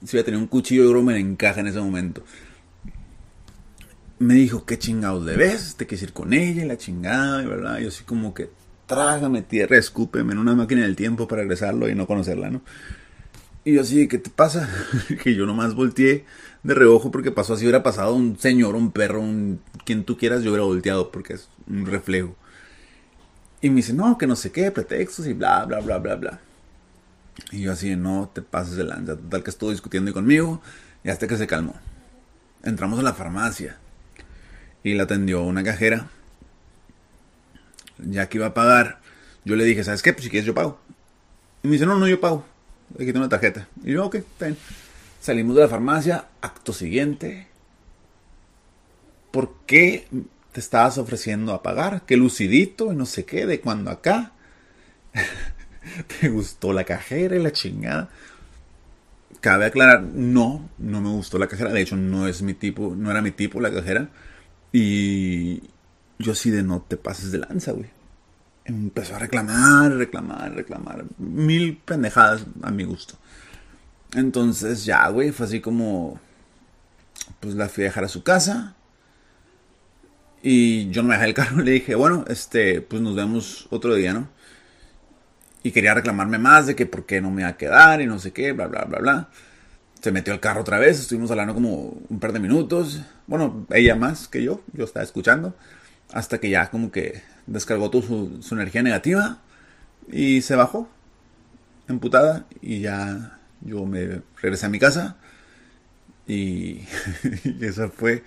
[0.05, 2.23] Si hubiera tenido un cuchillo, yo creo me encaja en ese momento.
[4.19, 5.77] Me dijo, ¿qué chingados le ves?
[5.77, 7.79] Te quieres ir con ella y la chingada, y verdad.
[7.79, 8.51] Yo así como que,
[8.87, 12.63] trágame tierra, escúpeme en una máquina del tiempo para regresarlo y no conocerla, ¿no?
[13.65, 14.69] Y yo así, ¿qué te pasa?
[15.23, 16.25] que yo nomás volteé
[16.63, 20.43] de reojo porque pasó así, hubiera pasado un señor, un perro, un quien tú quieras,
[20.43, 22.37] yo hubiera volteado porque es un reflejo.
[23.63, 26.41] Y me dice, no, que no sé qué, pretextos y bla, bla, bla, bla, bla.
[27.51, 29.17] Y yo así, no te pases de lanza.
[29.17, 30.61] Total que estuvo discutiendo conmigo
[31.05, 31.75] y hasta que se calmó.
[32.63, 33.79] Entramos a la farmacia
[34.83, 36.09] y la atendió una cajera.
[37.99, 39.01] Ya que iba a pagar,
[39.45, 40.13] yo le dije, ¿sabes qué?
[40.13, 40.81] Pues si quieres yo pago.
[41.63, 42.45] Y me dice, no, no, yo pago.
[42.97, 43.69] Le quité una tarjeta.
[43.85, 44.51] Y yo, ok, está.
[45.21, 47.47] Salimos de la farmacia, acto siguiente.
[49.31, 50.09] ¿Por qué
[50.53, 52.03] te estabas ofreciendo a pagar?
[52.07, 54.33] Que lucidito y no sé qué, de cuando acá.
[56.21, 58.09] ¿Te gustó la cajera y la chingada?
[59.41, 61.73] Cabe aclarar, no, no me gustó la cajera.
[61.73, 64.11] De hecho, no es mi tipo, no era mi tipo la cajera.
[64.73, 65.63] Y
[66.19, 67.89] yo así de no te pases de lanza, güey.
[68.65, 71.05] Empezó a reclamar, reclamar, reclamar.
[71.19, 73.15] Mil pendejadas a mi gusto.
[74.15, 76.21] Entonces ya, güey, fue así como...
[77.41, 78.75] Pues la fui a dejar a su casa.
[80.43, 81.57] Y yo no me dejé el carro.
[81.63, 84.29] Le dije, bueno, este, pues nos vemos otro día, ¿no?
[85.63, 88.19] Y quería reclamarme más de que por qué no me iba a quedar y no
[88.19, 89.29] sé qué, bla, bla, bla, bla.
[90.01, 93.03] Se metió al carro otra vez, estuvimos hablando como un par de minutos.
[93.27, 95.55] Bueno, ella más que yo, yo estaba escuchando.
[96.13, 99.41] Hasta que ya como que descargó toda su, energía negativa
[100.11, 100.89] y se bajó,
[101.89, 102.47] emputada.
[102.63, 105.17] Y ya yo me regresé a mi casa.
[106.27, 106.87] Y,
[107.45, 108.25] y esa fue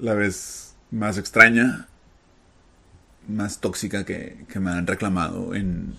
[0.00, 1.86] la vez más extraña,
[3.28, 5.94] más tóxica que, que me han reclamado en,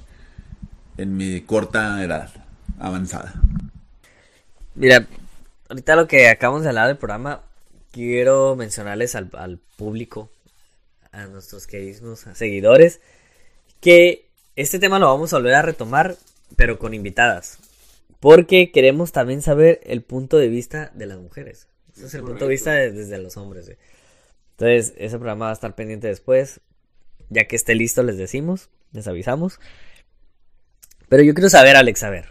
[0.98, 2.30] en mi corta edad
[2.80, 3.34] avanzada.
[4.76, 5.08] Mira,
[5.70, 7.42] ahorita lo que acabamos de hablar del programa,
[7.92, 10.30] quiero mencionarles al, al público,
[11.12, 13.00] a nuestros queridos seguidores,
[13.82, 14.26] que
[14.56, 16.16] este tema lo vamos a volver a retomar,
[16.56, 17.58] pero con invitadas.
[18.20, 21.68] Porque queremos también saber el punto de vista de las mujeres.
[21.96, 23.66] Ese es el punto de vista de- desde los hombres.
[23.66, 23.78] güey.
[24.58, 26.60] Entonces, ese programa va a estar pendiente después.
[27.30, 29.60] Ya que esté listo, les decimos, les avisamos.
[31.10, 32.26] Pero yo quiero saber, Alex, a ver.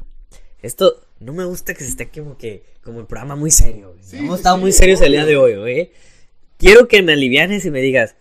[0.63, 3.97] Esto no me gusta que se esté como que como el programa muy serio.
[4.01, 5.31] Sí, Hemos estado sí, muy serios el día obvio.
[5.31, 5.93] de hoy, güey.
[6.59, 8.15] Quiero que me alivianes y me digas,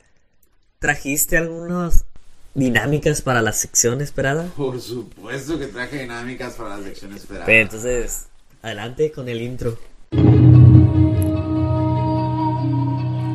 [0.80, 2.06] ¿trajiste algunas
[2.54, 4.46] dinámicas para la sección esperada?
[4.56, 7.46] Por supuesto que traje dinámicas para la lección esperada.
[7.46, 8.26] Pero entonces,
[8.62, 9.78] adelante con el intro.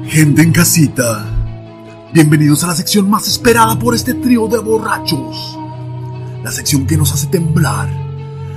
[0.07, 1.25] Gente en casita,
[2.13, 5.60] bienvenidos a la sección más esperada por este trío de borrachos.
[6.43, 7.89] La sección que nos hace temblar.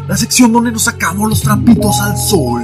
[0.07, 2.63] La sección donde nos sacamos los trampitos al sol.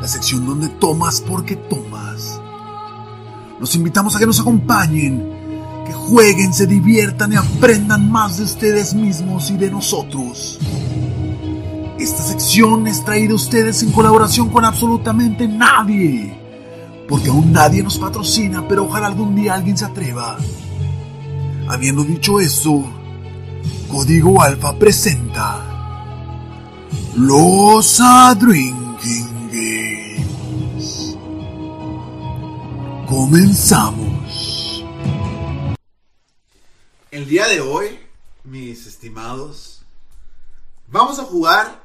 [0.00, 2.40] La sección donde tomas porque tomas.
[3.60, 5.34] Los invitamos a que nos acompañen
[5.84, 10.58] que jueguen, se diviertan y aprendan más de ustedes mismos y de nosotros.
[11.98, 16.40] Esta sección es traída a ustedes en colaboración con absolutamente nadie.
[17.08, 20.38] Porque aún nadie nos patrocina, pero ojalá algún día alguien se atreva.
[21.68, 22.84] Habiendo dicho eso,
[23.94, 25.62] Código Alfa presenta
[27.16, 28.02] Los
[28.40, 31.16] Drinking Games.
[33.08, 34.84] Comenzamos.
[37.12, 38.00] El día de hoy,
[38.42, 39.82] mis estimados,
[40.88, 41.80] vamos a jugar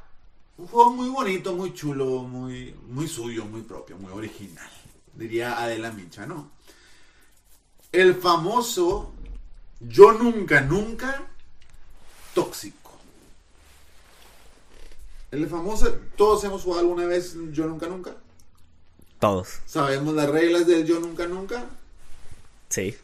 [0.57, 4.71] un juego muy bonito, muy chulo, muy, muy suyo, muy propio, muy original.
[5.13, 6.49] Diría Adela Micha, ¿no?
[7.91, 9.13] El famoso
[9.79, 11.29] Yo Nunca Nunca
[12.33, 12.91] Tóxico.
[15.31, 18.15] El famoso, todos hemos jugado alguna vez Yo Nunca Nunca.
[19.19, 19.59] Todos.
[19.65, 21.65] ¿Sabemos las reglas del Yo Nunca Nunca?
[22.69, 22.95] Sí.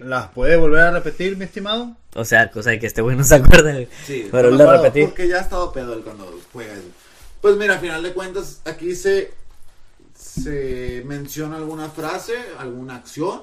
[0.00, 1.96] ¿Las puede volver a repetir, mi estimado?
[2.14, 3.74] O sea, cosa de que este güey no se acuerda.
[4.06, 5.04] Sí, Pero no repetí.
[5.04, 6.88] Porque ya ha estado pedo él cuando juega eso.
[7.40, 9.32] Pues mira, a final de cuentas, aquí se,
[10.16, 13.42] se menciona alguna frase, alguna acción.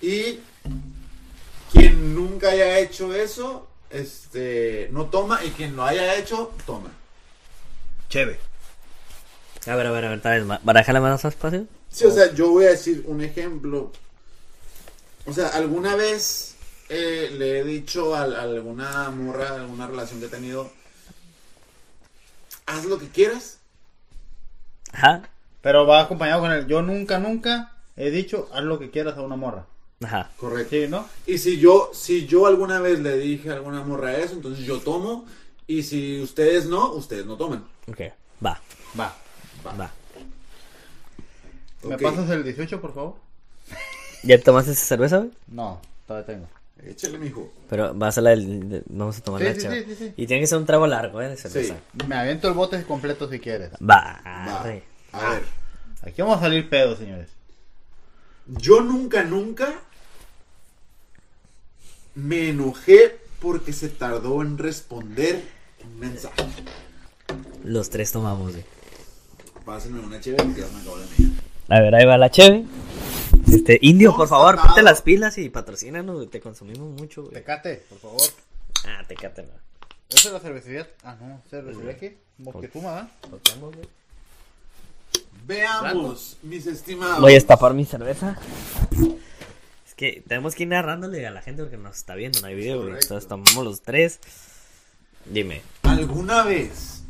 [0.00, 0.40] Y
[1.72, 5.44] quien nunca haya hecho eso, este, no toma.
[5.44, 6.90] Y quien lo haya hecho, toma.
[8.08, 8.38] Chévere.
[9.66, 10.58] A ver, a ver, a ver, tal vez.
[10.62, 11.66] ¿Barájala más despacio?
[11.90, 13.92] Sí, o sea, yo voy a decir un ejemplo.
[15.26, 16.56] O sea, alguna vez
[16.88, 20.70] eh, le he dicho a, a alguna morra, alguna relación que he tenido,
[22.66, 23.58] haz lo que quieras.
[24.92, 25.22] Ajá.
[25.62, 29.22] Pero va acompañado con el yo nunca, nunca he dicho haz lo que quieras a
[29.22, 29.66] una morra.
[30.04, 30.30] Ajá.
[30.36, 30.70] Correcto.
[30.76, 31.08] Sí, ¿no?
[31.26, 34.78] Y si yo, si yo alguna vez le dije a alguna morra eso, entonces yo
[34.80, 35.24] tomo.
[35.66, 37.64] Y si ustedes no, ustedes no toman.
[37.88, 38.00] Ok.
[38.44, 38.60] Va.
[38.98, 39.16] Va.
[39.66, 39.90] Va.
[41.82, 42.02] ¿Me Ok.
[42.02, 43.14] pasas el 18, por favor?
[44.22, 45.30] ¿Ya tomaste esa cerveza, güey?
[45.48, 46.48] No, todavía tengo.
[46.84, 47.50] Échale, mijo.
[47.70, 48.68] Pero vas a la del.
[48.68, 49.74] de- Vamos a tomar Sí, la sí, chava.
[49.74, 50.14] sí, sí, sí.
[50.16, 51.28] Y tiene que ser un trago largo, ¿eh?
[51.30, 51.74] De cerveza.
[51.98, 52.06] Sí.
[52.06, 53.70] Me aviento el bote completo si quieres.
[53.74, 54.20] Va.
[54.24, 54.60] Va.
[54.60, 54.82] A ver.
[56.02, 57.30] Aquí vamos a salir pedos, señores.
[58.46, 59.80] Yo nunca, nunca
[62.16, 65.44] me enojé porque se tardó en responder
[65.84, 66.42] un mensaje.
[67.62, 68.64] Los tres tomamos, güey.
[69.64, 71.30] Pásenme una chévere que ya me acabo de mía.
[71.68, 72.64] A ver, ahí va la cheve.
[73.52, 77.34] Este, Indio, No, por favor, ponte las pilas y patrocínanos, güey, te consumimos mucho, güey.
[77.34, 78.22] Tecate, por favor.
[78.86, 79.42] Ah, te cate,
[80.08, 80.88] ¿Esa es la cervecería?
[81.04, 82.16] Ah, no, cervecería aquí.
[82.38, 83.72] Mosquetuma, ¿verdad?
[85.46, 87.20] Veamos, mis estimados.
[87.20, 88.38] Voy a destapar mi cerveza.
[89.96, 92.82] Que tenemos que ir narrándole a la gente porque nos está viendo, no hay video,
[92.82, 92.94] güey.
[93.00, 94.20] Entonces tomamos los tres.
[95.24, 95.62] Dime.
[95.82, 97.02] ¿Alguna vez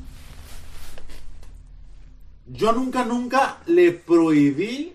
[2.47, 4.95] yo nunca, nunca le prohibí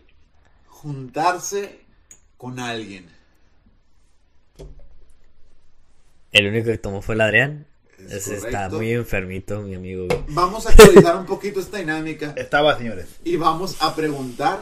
[0.67, 1.81] juntarse
[2.37, 3.07] con alguien?
[6.31, 7.67] El único que tomó fue el Adrián.
[7.99, 10.23] Es Ese está muy enfermito, mi amigo, güey.
[10.29, 13.07] Vamos a actualizar un poquito esta dinámica Estaba, señores.
[13.23, 14.61] y vamos a preguntar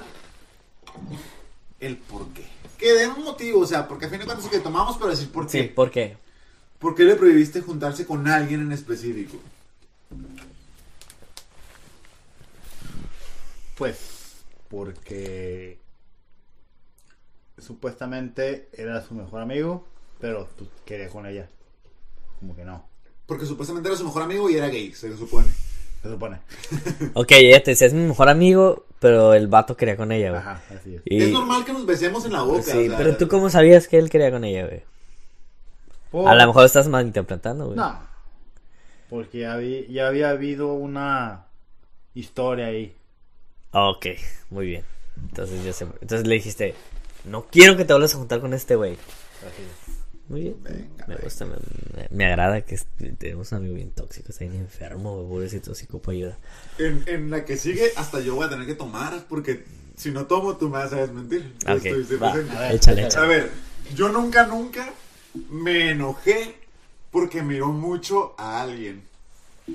[1.79, 2.43] el por qué.
[2.79, 5.09] Que den un motivo, o sea, porque a fin de cuentas es que tomamos, pero
[5.11, 5.73] decir por Sí, qué.
[5.75, 6.17] ¿por qué?
[6.79, 9.37] ¿Por qué le prohibiste juntarse con alguien en específico?
[13.77, 13.97] Pues,
[14.69, 15.79] porque
[17.57, 19.85] supuestamente era su mejor amigo,
[20.19, 21.49] pero tú querías con ella.
[22.39, 22.85] Como que no,
[23.25, 25.47] Porque supuestamente era su mejor amigo y era gay, se supone.
[26.01, 26.39] se supone.
[27.13, 30.41] Ok, ella te decía, es mi mejor amigo, pero el vato quería con ella, güey.
[30.41, 31.01] Ajá, así es.
[31.05, 32.61] Y- Es normal que nos besemos en la boca.
[32.63, 34.83] Sí, o sea, pero tú cómo sabías que él quería con ella, güey.
[36.11, 37.77] Por- A lo mejor estás malinterpretando, güey.
[37.77, 37.99] No,
[39.09, 41.45] porque ya, ya había habido una
[42.13, 42.95] historia ahí.
[43.71, 44.07] Ok,
[44.49, 44.83] muy bien.
[45.29, 45.85] Entonces yo sé.
[46.01, 46.73] Entonces le dijiste,
[47.25, 48.93] no quiero que te vuelvas a juntar con este güey.
[48.93, 49.98] Así es.
[50.29, 50.55] Muy bien.
[50.63, 52.77] Venga, me gusta, me, me- me agrada que
[53.17, 56.37] tenemos un amigo bien tóxico, está bien enfermo, pobrecito, sí ocupa ayuda.
[56.77, 59.63] En, en la que sigue, hasta yo voy a tener que tomar, porque
[59.97, 61.51] si no tomo, tú me vas a desmentir.
[61.67, 62.57] Yo Ok, estoy va, presente.
[62.57, 63.51] a ver, échale, A ver,
[63.95, 64.93] yo nunca, nunca
[65.49, 66.55] me enojé
[67.11, 69.01] porque miró mucho a alguien.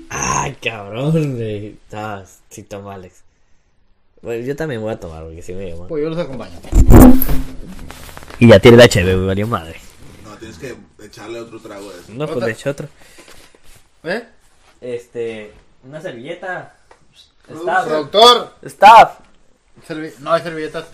[0.09, 1.77] Ay, cabrón, güey.
[1.91, 3.23] Ah, sí, toma, Alex.
[4.21, 5.87] Bueno, yo también voy a tomar, porque sí me llama.
[5.87, 6.53] Pues yo los acompaño.
[8.39, 9.75] Y ya tiene la cheve, güey, valió madre.
[10.45, 12.11] Tienes que echarle otro trago de eso.
[12.11, 12.87] No, pues le eché otro.
[14.03, 14.27] ¿Eh?
[14.79, 15.51] Este,
[15.83, 16.75] una servilleta.
[17.49, 17.85] Staff.
[17.87, 18.53] Productor.
[18.61, 19.19] Staff.
[19.87, 20.85] Servi- no hay servilletas.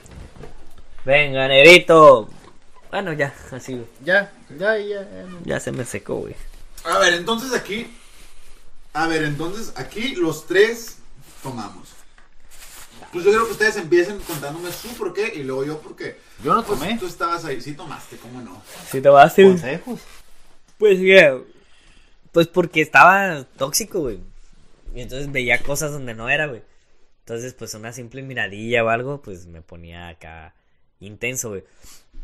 [1.03, 2.29] Venga, negrito.
[2.91, 3.87] Bueno, ya, así, güey.
[4.05, 5.01] Ya, ya, ya.
[5.01, 5.39] ya, no.
[5.43, 6.35] Ya se me secó, güey.
[6.85, 7.93] A ver, entonces aquí.
[8.93, 10.99] A ver, entonces aquí los tres
[11.43, 11.89] tomamos.
[13.11, 16.15] Pues yo creo que ustedes empiecen contándome su por qué y luego yo por qué.
[16.43, 16.97] Yo no Pues tomé.
[16.97, 18.61] tú estabas ahí, sí tomaste, ¿cómo no?
[18.89, 19.45] Si te vas a hacer.
[19.47, 19.99] Consejos.
[20.77, 21.43] Pues, güey,
[22.31, 24.19] pues porque estaba tóxico, güey.
[24.95, 26.61] Y entonces veía cosas donde no era, güey.
[27.19, 30.55] Entonces, pues una simple miradilla o algo, pues me ponía acá
[30.99, 31.63] intenso, güey.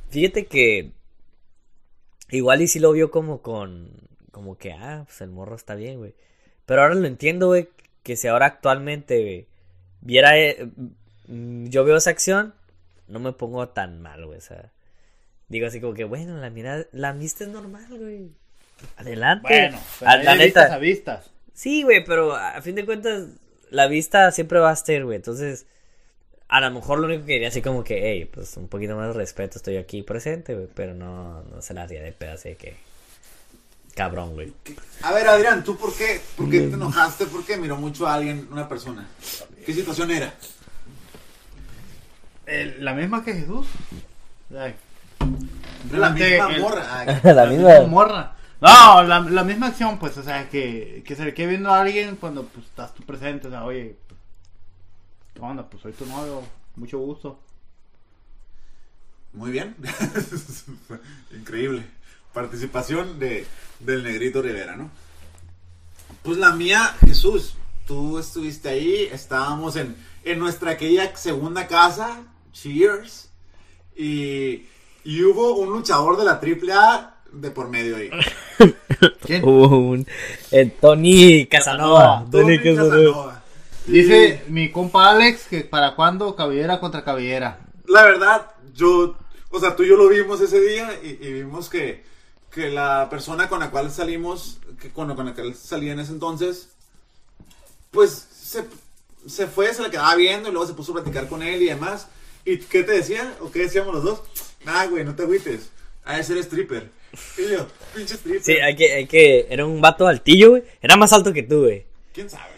[0.10, 0.92] Fíjate que
[2.32, 3.92] igual y sí lo vio como con,
[4.32, 6.14] como que, ah, pues el morro está bien, güey.
[6.66, 7.70] Pero ahora lo entiendo, güey,
[8.04, 9.48] que si ahora actualmente, güey,
[10.02, 10.68] viera, eh,
[11.28, 12.54] mm, yo veo esa acción,
[13.08, 14.72] no me pongo tan mal, güey, o sea.
[15.50, 18.30] Digo así como que, bueno, la mirada, la vista es normal, güey.
[18.98, 19.48] Adelante.
[19.48, 20.76] Bueno, pero Ah, hay la de vistas neta.
[20.76, 21.32] a vistas.
[21.54, 23.28] Sí, güey, pero a fin de cuentas,
[23.72, 25.16] la vista siempre va a estar, güey.
[25.16, 25.66] Entonces,
[26.50, 29.08] a lo mejor lo único que diría así como que, hey, pues un poquito más
[29.08, 30.68] de respeto, estoy aquí presente, güey.
[30.74, 32.76] Pero no, no se la haría de pedazo de que.
[33.98, 34.54] Cabrón, güey.
[35.02, 36.22] A ver, Adrián, ¿tú por qué?
[36.38, 37.26] ¿Por qué te enojaste?
[37.26, 39.08] ¿Por qué miró mucho a alguien, una persona?
[39.66, 40.34] ¿Qué situación era?
[42.46, 43.66] Eh, la misma que Jesús.
[44.50, 44.76] O sea,
[45.92, 47.06] La misma el- morra.
[47.24, 47.70] La La misma.
[47.70, 48.34] misma morra.
[48.62, 51.82] No, la, la misma acción, pues, o sea, que, que se le quede viendo a
[51.82, 53.98] alguien cuando pues, estás tú presente, o sea, oye,
[55.34, 55.64] ¿qué onda?
[55.70, 56.42] Pues soy tu novio,
[56.76, 57.40] mucho gusto.
[59.34, 59.76] Muy bien.
[61.38, 61.84] Increíble.
[62.38, 63.48] Participación de,
[63.80, 64.92] del negrito Rivera, ¿no?
[66.22, 67.56] Pues la mía, Jesús,
[67.88, 72.22] tú estuviste ahí, estábamos en, en nuestra aquella segunda casa,
[72.54, 73.32] Cheers,
[73.96, 74.68] y,
[75.04, 78.12] y hubo un luchador de la AAA de por medio ahí.
[79.26, 79.44] ¿Quién?
[79.44, 80.06] Hubo un.
[80.52, 82.24] eh, Tony Casanova.
[82.32, 82.92] Tony Tony Casanova.
[82.92, 83.44] Casanova.
[83.88, 87.62] Dice mi compa Alex que para cuándo cabellera contra cabellera.
[87.88, 89.18] La verdad, yo,
[89.50, 92.06] o sea, tú y yo lo vimos ese día y, y vimos que,
[92.58, 96.12] que la persona con la cual salimos, que con, con la que salí en ese
[96.12, 96.70] entonces,
[97.92, 98.66] pues se,
[99.28, 101.68] se fue, se le quedaba viendo y luego se puso a platicar con él y
[101.68, 102.08] demás.
[102.44, 103.36] ¿Y qué te decía?
[103.42, 104.22] ¿O qué decíamos los dos?
[104.66, 105.70] Ah, güey, no te agüites.
[106.04, 106.90] Ha de ser stripper.
[107.38, 108.44] Y yo, pinche stripper.
[108.44, 109.48] Sí, hay que, hay que.
[109.50, 110.64] Era un vato altillo, güey.
[110.82, 111.86] Era más alto que tú, güey.
[112.14, 112.58] ¿Quién sabe?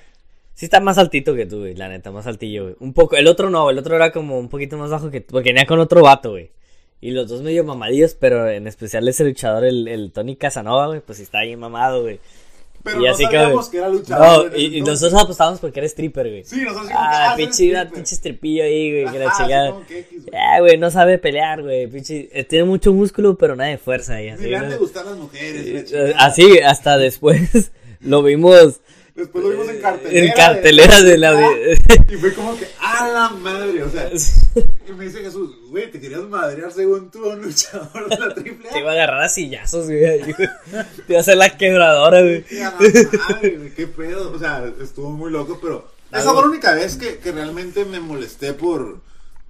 [0.54, 2.76] Sí está más altito que tú, güey, la neta, más altillo, güey.
[2.80, 5.32] Un poco, el otro no, el otro era como un poquito más bajo que tú,
[5.32, 6.52] porque venía con otro vato, güey.
[7.02, 11.00] Y los dos medio mamadillos, pero en especial ese luchador, el, el Tony Casanova, güey,
[11.00, 12.20] pues está ahí mamado, güey.
[12.84, 14.52] Pero Y no así que, sabíamos güey, que era luchador.
[14.52, 16.43] No, y, y nosotros apostábamos porque era stripper, güey.
[16.45, 19.72] Sí, nosotros Ah, ah, pinche, una pinche estripillo ahí, güey, que la chingada.
[19.72, 19.86] güey.
[20.34, 22.30] Ah, güey, no sabe pelear, güey, pinche.
[22.32, 24.47] eh, Tiene mucho músculo, pero nada de fuerza ahí, así.
[24.47, 25.86] Le han de gustar las mujeres.
[25.89, 26.14] chingada.
[26.20, 27.72] Así, hasta después
[28.02, 28.80] lo vimos
[29.20, 30.26] Después lo vimos en cartelera.
[30.26, 31.51] en cartelera de la.
[32.09, 33.84] Y fue como que, ¡a la madre!
[33.84, 34.09] O sea,
[34.88, 38.70] y me dice Jesús, güey, te querías madrear según tú un luchador de la triple
[38.70, 40.24] Te iba a agarrar a sillazos, güey.
[40.24, 40.43] Te
[41.09, 42.45] iba a hacer la quebradora, güey.
[42.49, 42.78] Y a la
[43.30, 44.32] madre, güey, qué pedo.
[44.32, 47.99] O sea, estuvo muy loco, pero esa fue la única vez que, que realmente me
[47.99, 49.01] molesté por,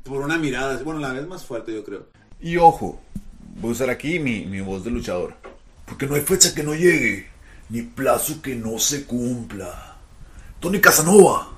[0.03, 0.81] por una mirada.
[0.83, 2.07] Bueno, la vez más fuerte, yo creo.
[2.41, 2.99] Y ojo,
[3.61, 5.35] voy a usar aquí mi, mi voz de luchador.
[5.85, 7.29] Porque no hay fecha que no llegue,
[7.69, 9.97] ni plazo que no se cumpla.
[10.59, 11.49] Tony Casanova,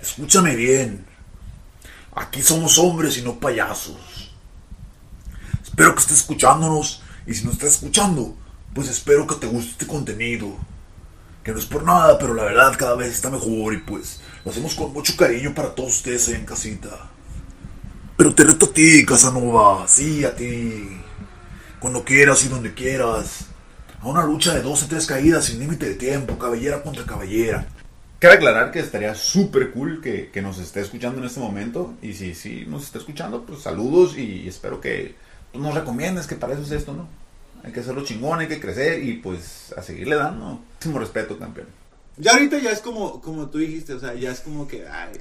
[0.00, 1.04] escúchame bien.
[2.14, 4.32] Aquí somos hombres y no payasos.
[5.62, 8.36] Espero que estés escuchándonos y si no estás escuchando,
[8.74, 10.56] pues espero que te guste este contenido.
[11.42, 14.50] Que no es por nada, pero la verdad cada vez está mejor y pues lo
[14.50, 17.10] hacemos con mucho cariño para todos ustedes ahí en casita.
[18.16, 21.00] Pero te reto a ti, Casanova, sí, a ti.
[21.80, 23.46] Cuando quieras y donde quieras.
[24.02, 27.66] A una lucha de 12 3 caídas sin límite de tiempo, cabellera contra cabellera.
[28.18, 31.94] Cabe aclarar que estaría súper cool que, que nos esté escuchando en este momento.
[32.02, 35.14] Y si sí nos está escuchando, pues saludos y espero que
[35.52, 37.08] pues, nos recomiendes que para eso es esto, ¿no?
[37.62, 40.60] Hay que hacerlo chingón, hay que crecer y pues a seguirle dando.
[40.72, 41.68] Máximo respeto, campeón.
[42.16, 45.12] Ya ahorita ya es como, como tú dijiste, o sea, ya es como que, ay,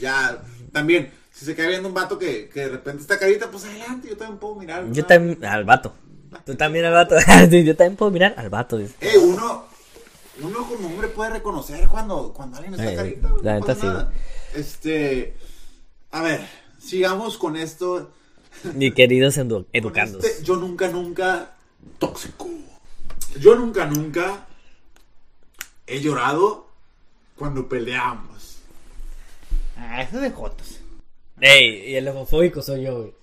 [0.00, 3.64] ya, también, si se cae viendo un vato que, que de repente está carita, pues
[3.64, 4.90] adelante, yo también puedo mirar.
[4.90, 5.44] Yo también.
[5.44, 5.94] Al vato.
[6.44, 7.16] Tú también al vato.
[7.50, 8.76] Yo también puedo mirar al vato.
[8.78, 8.94] dice.
[9.00, 9.64] Eh, uno,
[10.42, 13.28] uno como hombre puede reconocer cuando, cuando alguien está Eh, carita.
[13.42, 14.12] la no neta sí, nada.
[14.54, 15.34] Este,
[16.10, 16.46] a ver,
[16.78, 18.10] sigamos con esto.
[18.74, 20.24] Mi queridos edu- Con educandos.
[20.24, 21.50] este yo nunca, nunca
[21.98, 22.48] tóxico.
[23.40, 24.46] Yo nunca, nunca
[25.86, 26.68] he llorado
[27.36, 28.58] cuando peleamos.
[29.76, 30.78] Ah, eso es de Jotos.
[31.40, 33.14] Ey, y el homofóbico soy yo, güey.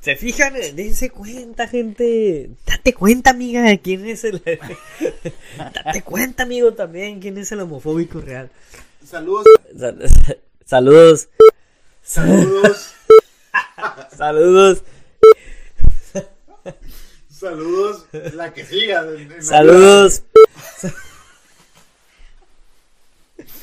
[0.00, 0.54] ¿Se fijan?
[0.74, 2.50] Dense cuenta, gente.
[2.64, 4.40] Date cuenta, amiga, quién es el.
[5.74, 8.50] Date cuenta, amigo, también, quién es el homofóbico real.
[9.04, 9.46] Saludos,
[9.76, 10.08] Sal-
[10.64, 11.28] Saludos,
[12.02, 12.92] saludos,
[14.16, 14.82] saludos,
[17.30, 18.06] saludos.
[18.34, 19.02] La que siga.
[19.02, 20.22] en- en la- saludos.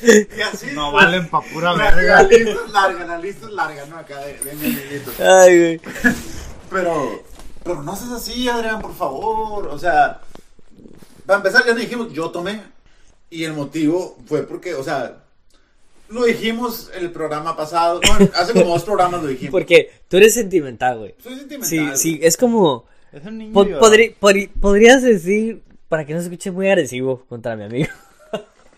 [0.53, 0.67] así.
[0.73, 2.23] No valen pa' pura La, la verga.
[2.29, 3.97] lista es larga, la lista es larga, ¿no?
[3.97, 5.11] Acá de, de mi amiguito.
[5.19, 5.81] Ay, güey.
[6.69, 7.21] Pero,
[7.63, 9.67] pero no seas así, Adrián, por favor.
[9.67, 10.21] O sea,
[11.25, 12.61] para empezar, ya dijimos, yo tomé.
[13.29, 15.19] Y el motivo fue porque, o sea,
[16.09, 17.99] lo dijimos el programa pasado.
[18.07, 19.51] Bueno, hace como dos programas lo dijimos.
[19.51, 21.15] Porque tú eres sentimental, güey.
[21.21, 21.67] Soy sentimental.
[21.69, 21.97] Sí, güey.
[21.97, 22.85] sí, es como...
[23.11, 23.53] Es un niño.
[23.53, 23.81] po- llorón.
[23.81, 27.89] podri- podri- podrías decir, para que no se escuche muy agresivo contra mi amigo.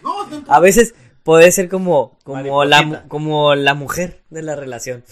[0.06, 0.94] No, no, A veces
[1.24, 5.04] puede ser como, como, la, como la mujer de la relación.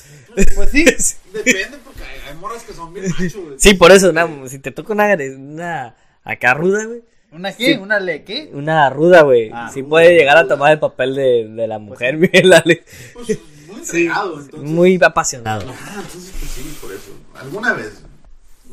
[0.55, 0.85] Pues sí.
[1.33, 3.35] depende porque hay, hay morras que son bien machos.
[3.35, 3.55] güey.
[3.57, 7.01] Sí, por eso, una- si te toca una, una acá ruda, güey.
[7.31, 7.73] ¿Una qué?
[7.73, 7.79] Sí.
[7.79, 8.51] ¿Una le qué?
[8.53, 9.49] Una ruda, güey.
[9.51, 12.61] Ah, sí ruda, puede llegar a tomar el papel de, de la mujer, bien, la-
[12.63, 14.69] Pues muy entregado, entonces.
[14.69, 15.65] Muy apasionado.
[15.67, 17.11] Ah, entonces pues sí, por eso.
[17.41, 18.03] Alguna vez.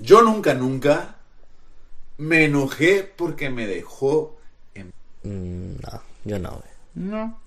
[0.02, 1.16] Yo nunca, nunca
[2.18, 4.36] me enojé porque me dejó
[4.74, 4.92] en...
[5.22, 6.62] Mm, no, yo no, güey.
[6.94, 7.40] No.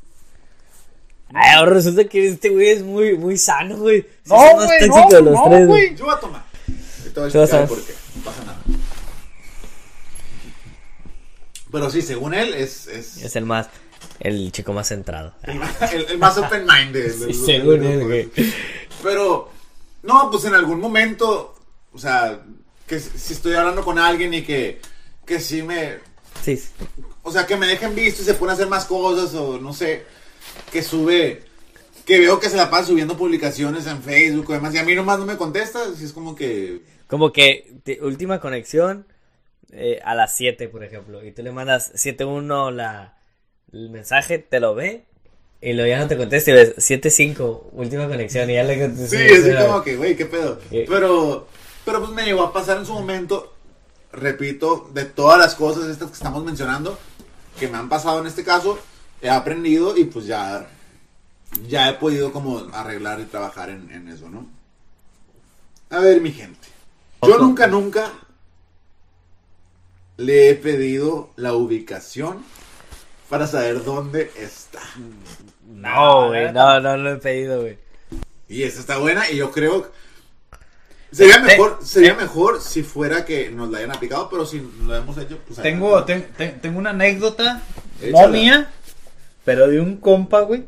[1.35, 4.05] Ay, ahora resulta que este güey es muy, muy sano, güey.
[4.25, 5.95] No, güey, no, los no, tres, güey.
[5.95, 6.43] Yo voy a tomar.
[6.67, 7.93] Y te voy a explicar por qué.
[8.15, 8.57] No pasa nada.
[11.71, 13.67] Pero sí, según él, es, es Es el más,
[14.19, 15.33] el chico más centrado.
[15.43, 16.93] el, más- el- el más open mind.
[16.93, 18.31] de- de Sí, según de él, güey.
[19.01, 19.49] Pero,
[20.03, 21.55] no, pues en algún momento,
[21.91, 22.39] o sea,
[22.87, 24.79] que si si estoy hablando con alguien y que,
[25.25, 25.97] que sí me,
[26.43, 26.69] Sí, sí.
[27.23, 29.73] O sea, que me dejen visto y se pone a hacer más cosas o no
[29.73, 30.03] sé,
[30.71, 31.43] que sube,
[32.05, 34.93] que veo que se la pasa subiendo publicaciones en Facebook o demás y a mí
[34.93, 39.05] nomás no me contesta, así es como que, Como que te- última conexión
[39.71, 43.17] eh, a las 7, por ejemplo, y tú le mandas 7.1 la,
[43.71, 45.05] el mensaje, te lo ve,
[45.61, 49.09] y luego ya no te contesta y ves 7.5, última conexión, y ya le contestas.
[49.09, 50.59] sí, así como que, güey, qué pedo.
[50.71, 50.85] Eh.
[50.89, 51.47] Pero,
[51.85, 53.53] pero pues me llegó a pasar en su momento,
[54.11, 56.99] repito, de todas las cosas estas que estamos mencionando,
[57.59, 58.79] que me han pasado en este caso,
[59.21, 60.67] he aprendido y pues ya,
[61.67, 64.47] ya he podido como arreglar y trabajar en, en eso, ¿no?
[65.89, 66.67] A ver, mi gente.
[67.21, 68.11] Yo nunca, nunca
[70.17, 72.43] le he pedido la ubicación
[73.29, 74.81] para saber dónde está.
[75.67, 77.77] No, güey, no, no lo he pedido, güey.
[78.47, 79.91] Y esa está buena y yo creo
[81.13, 85.17] sería mejor sería mejor si fuera que nos la hayan aplicado, pero si lo hemos
[85.17, 87.61] hecho pues Tengo, ten- ten- tengo una anécdota,
[88.01, 88.27] Échala.
[88.27, 88.71] no mía,
[89.45, 90.65] pero de un compa, güey,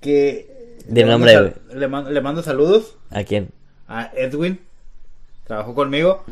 [0.00, 0.76] que...
[0.86, 3.50] Di le nombre, mando sal- Le, mando- le mando saludos ¿A quién?
[3.88, 4.58] a Edwin,
[5.46, 6.24] trabajó conmigo.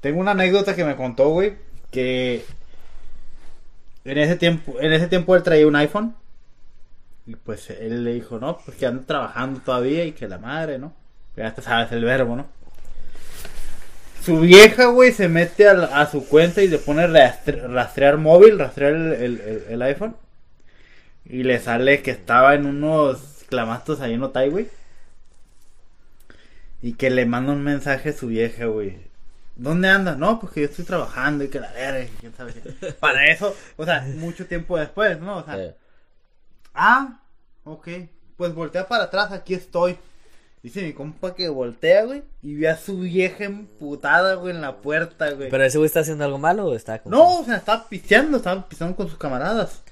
[0.00, 1.54] Tengo una anécdota que me contó, güey,
[1.90, 2.44] que
[4.04, 6.14] en ese tiempo, en ese tiempo él traía un iPhone.
[7.26, 10.78] Y pues él le dijo, no, pues que anda trabajando todavía y que la madre,
[10.78, 10.92] ¿no?
[11.36, 12.46] Ya te sabes el verbo, ¿no?
[14.22, 18.16] Su vieja, güey, se mete a, la- a su cuenta y le pone rastre- rastrear
[18.16, 20.16] móvil, rastrear el, el- el- el iPhone.
[21.26, 24.68] Y le sale que estaba en unos clamastos ahí en Otay, güey.
[26.82, 28.98] Y que le manda un mensaje a su vieja, güey.
[29.56, 30.18] ¿Dónde andas?
[30.18, 32.52] No, pues que yo estoy trabajando y que la verga, y quién sabe.
[33.00, 35.38] Para eso, o sea, mucho tiempo después, ¿no?
[35.38, 35.56] O sea,
[36.74, 37.20] ah,
[37.64, 37.88] ok.
[38.36, 39.96] Pues voltea para atrás, aquí estoy.
[40.64, 44.76] Dice mi compa que voltea, güey, y ve a su vieja emputada, güey, en la
[44.78, 45.50] puerta, güey.
[45.50, 48.38] ¿Pero ese güey está haciendo algo malo o está como- No, o sea, estaba pisteando,
[48.38, 49.82] estaba pisteando con sus camaradas.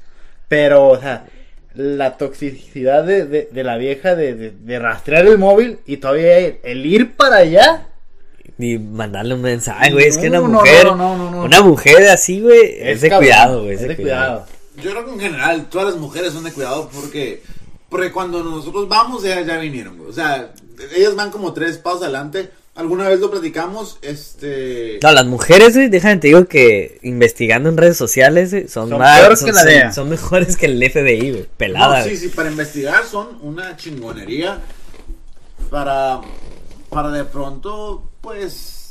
[0.49, 1.27] Pero, o sea,
[1.75, 6.39] la toxicidad de, de, de la vieja de, de, de rastrear el móvil y todavía
[6.39, 7.89] el, el ir para allá.
[8.57, 10.07] Ni mandarle un mensaje, güey.
[10.07, 10.87] es que una No, no, mujer.
[10.87, 11.43] no, no, no, no.
[11.45, 12.77] Una mujer así, güey.
[12.79, 13.75] Es, de cabrón, cuidado, güey.
[13.75, 14.47] Es de cuidado.
[14.83, 17.43] Yo creo que en general todas las mujeres son de cuidado porque
[17.93, 20.11] porque cuando nosotros vamos ellas ya vinieron, güey.
[20.11, 20.53] O sea,
[20.97, 22.51] ellas van como tres pasos adelante.
[22.75, 27.77] Alguna vez lo platicamos, este No, las mujeres, güey, déjame te digo que investigando en
[27.77, 29.21] redes sociales, güey, son, Son más.
[29.21, 29.93] peor son, que la son- DEA.
[29.93, 31.47] son mejores que el FBI, güey.
[31.59, 32.17] Pelada, No, sí, güey.
[32.23, 34.59] sí, para investigar son una chingonería.
[35.71, 36.21] Para
[36.91, 38.91] para de pronto pues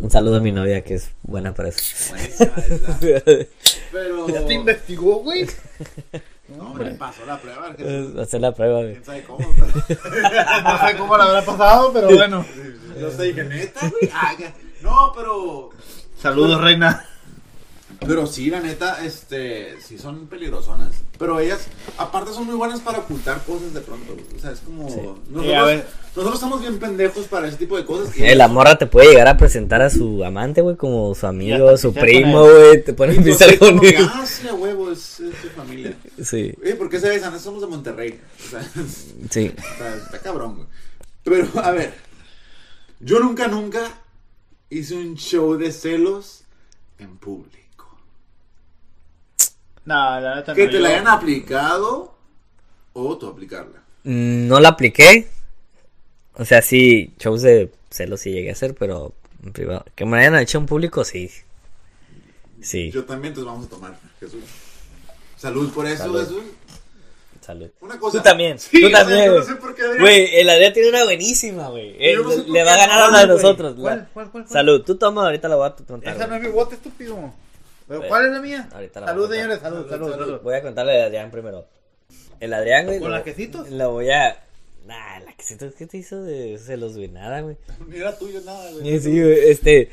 [0.00, 2.14] Un saludo a mi novia que es buena para eso.
[2.16, 2.50] esa.
[3.92, 5.46] Pero ¿Ya te investigó, güey?
[6.56, 7.74] No, hombre, pasó la prueba.
[7.74, 8.92] que- Eh, Hacer la prueba, güey.
[8.92, 9.38] ¿Quién sabe cómo?
[9.56, 9.98] pero-
[10.64, 12.44] No sé cómo la habrá pasado, pero bueno.
[12.98, 14.10] Yo sé, dije, neta, güey.
[14.12, 15.70] Ah, que- No, pero.
[16.20, 17.04] Saludos, reina.
[18.06, 19.78] Pero sí, la neta, este.
[19.82, 20.94] Sí, son peligrosonas.
[21.18, 21.66] Pero ellas,
[21.98, 24.14] aparte, son muy buenas para ocultar cosas de pronto.
[24.14, 24.24] güey.
[24.36, 24.84] O sea, es como.
[24.84, 25.86] Nosotros, Sí, a ver.
[26.16, 28.16] nosotros estamos bien pendejos para ese tipo de cosas.
[28.16, 31.26] y Eh, la morra te puede llegar a presentar a su amante, güey, como su
[31.26, 32.82] amigo, su primo, güey.
[32.82, 33.94] Te ponen a así con él.
[34.00, 35.94] Ah, sí, a huevo, es, es su familia.
[36.24, 37.38] Sí, Oye, ¿por qué se besan?
[37.38, 38.18] Somos de Monterrey.
[38.46, 38.62] O sea,
[39.30, 39.52] sí.
[39.56, 40.66] Está, está cabrón, güey.
[41.22, 41.92] Pero, a ver.
[42.98, 43.80] Yo nunca, nunca
[44.70, 46.44] hice un show de celos
[46.98, 47.59] en público.
[49.84, 52.14] No, la neta Que no, te la hayan aplicado
[52.92, 53.78] o tú aplicarla.
[54.04, 55.28] Mm, No la apliqué.
[56.34, 59.12] O sea, sí, shows de celos sí llegué a hacer, pero
[59.44, 59.84] en privado.
[59.94, 61.30] Que me hayan hecho en público, sí.
[62.62, 64.42] Sí, Yo también, entonces vamos a tomar, Jesús.
[65.36, 66.20] Salud por eso, Salud.
[66.20, 66.42] Jesús.
[67.40, 67.70] salud.
[67.80, 68.18] Una cosa.
[68.18, 69.30] Tú también, Sí, tú o sea, también.
[69.32, 69.38] güey.
[69.40, 71.96] no sé el Adrián tiene una buenísima, güey.
[72.14, 73.74] Yo no sé le- va a ganar a la de nosotros.
[73.78, 74.48] ¿Cuál, cuál, cuál, cuál?
[74.52, 76.14] Salud, tú toma, ahorita la voy a contar.
[76.14, 77.32] Esa no es mi bote, estúpido.
[77.90, 78.68] ¿Pero Eh, cuál es la mía?
[78.72, 80.40] ahorita la salud, señores, salud, salud, salud.
[80.42, 81.66] Voy a contarle a Adrián primero.
[82.38, 83.00] El Adrián, güey.
[83.00, 83.68] ¿Con lo- las quesitos?
[83.68, 84.38] Lo voy a.
[84.86, 87.08] Nah, la quesito, ¿qué te hizo de celos, güey?
[87.08, 87.56] Nada, güey.
[87.88, 89.00] Ni era tuyo nada, güey.
[89.00, 89.90] Sí, güey, este.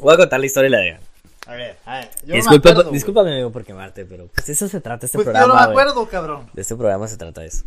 [0.00, 1.00] Voy a contar la historia de la Adrián.
[1.46, 2.08] A ver, a ver.
[2.22, 5.16] Yo no Disculpa, acuerdo, discúlpame, amigo, por quemarte, pero pues de eso se trata este
[5.18, 5.54] Pues yo programa.
[5.54, 6.50] no me acuerdo, cabrón.
[6.52, 7.62] De este programa se trata de eso.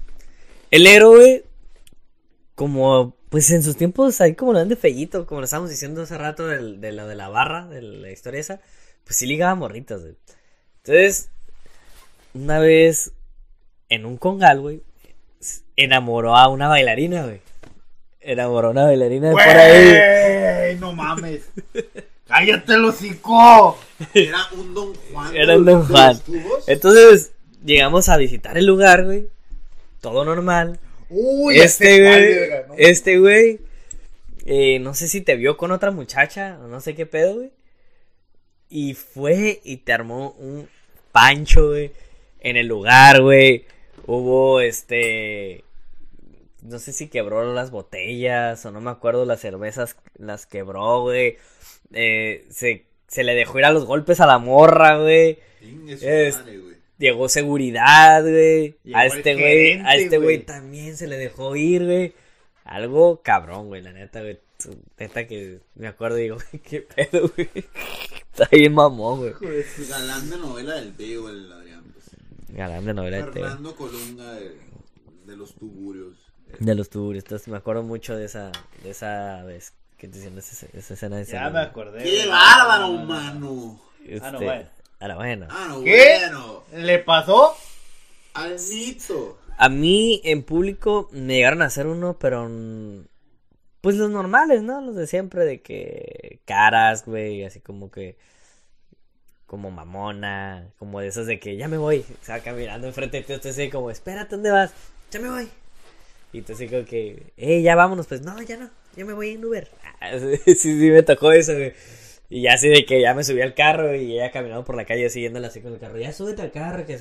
[0.69, 1.45] El héroe,
[2.55, 6.01] como, pues en sus tiempos, ahí como lo dan de fellito, como lo estábamos diciendo
[6.01, 8.59] hace rato del- de, lo de la barra, de la historia esa,
[9.09, 10.13] pues sí ligaba morritas, güey.
[10.83, 11.31] Entonces,
[12.35, 13.11] una vez,
[13.89, 14.83] en un congal, güey,
[15.75, 17.41] enamoró a una bailarina, güey.
[18.21, 19.89] Enamoró a una bailarina de por ahí.
[19.89, 21.41] Güey, no mames.
[22.27, 23.79] Cállate el hocico.
[24.13, 25.35] Era un Don Juan.
[25.35, 26.21] Era un Don Juan.
[26.67, 27.31] Entonces,
[27.65, 29.27] llegamos a visitar el lugar, güey.
[30.01, 30.79] Todo normal.
[31.09, 33.59] Uy, este cuál, güey, este güey,
[34.45, 37.51] eh, no sé si te vio con otra muchacha o no sé qué pedo, güey.
[38.69, 40.67] Y fue y te armó un
[41.11, 41.91] pancho, güey,
[42.39, 43.65] en el lugar, güey.
[44.05, 45.63] Hubo, este,
[46.61, 51.37] no sé si quebró las botellas o no me acuerdo, las cervezas las quebró, güey.
[51.93, 55.39] Eh, se, se le dejó ir a los golpes a la morra, güey.
[55.89, 56.75] Es- madre, güey.
[56.99, 58.75] Llegó seguridad, güey.
[58.83, 60.45] Llegó A este güey, a este güey güey.
[60.45, 62.13] también se le dejó ir, güey.
[62.65, 64.37] Algo cabrón, güey, la neta, güey.
[64.97, 67.49] Neta que me acuerdo y digo, qué pedo, güey.
[68.31, 69.33] Está bien mamón, güey.
[69.89, 71.83] Galán de novela del Bego, el Adrián.
[71.93, 72.05] pues.
[72.55, 73.41] Galán de novela de TV.
[73.41, 74.57] Fernando Colunga de,
[75.25, 76.15] de los tuburios.
[76.59, 78.51] De los turistas, me acuerdo mucho de esa,
[78.83, 82.03] de esa vez que te hicieron esa, esa escena de Ya me acordé.
[82.03, 83.79] ¡Qué bárbaro, mano!
[84.05, 84.69] Este, Ah, no, bueno.
[84.99, 85.47] ahora, bueno.
[85.51, 86.17] Ah, no, ¿Qué?
[86.21, 86.63] bueno.
[86.73, 87.55] ¿Le pasó?
[88.33, 89.37] Al Nito.
[89.57, 92.49] A mí en público me llegaron a hacer uno, pero
[93.81, 94.81] pues los normales, ¿no?
[94.81, 98.17] Los de siempre, de que caras, güey, así como que
[99.45, 103.23] como mamona, como de esos de que ya me voy, o sea, caminando enfrente de
[103.23, 104.71] ti, usted así como, espérate, ¿dónde vas?
[105.11, 105.47] Ya me voy.
[106.31, 109.43] Y así como que, eh, ya vámonos, pues no, ya no, ya me voy en
[109.43, 109.67] Uber.
[110.01, 111.73] Ah, sí, sí, me tocó eso, güey.
[112.29, 114.85] Y ya así de que ya me subí al carro y ella caminando por la
[114.85, 115.97] calle siguiéndola así con el carro.
[115.97, 116.97] Ya súbete al carro, que.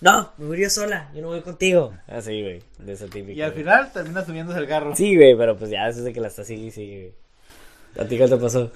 [0.00, 1.94] No, me yo sola, yo no voy contigo.
[2.06, 3.32] Así, güey, de eso típico.
[3.32, 3.62] Y al güey.
[3.62, 4.94] final termina subiéndose el carro.
[4.94, 7.12] Sí, güey, pero pues ya eso es de que la está así, sí, güey.
[7.98, 8.72] ¿A ti qué te pasó?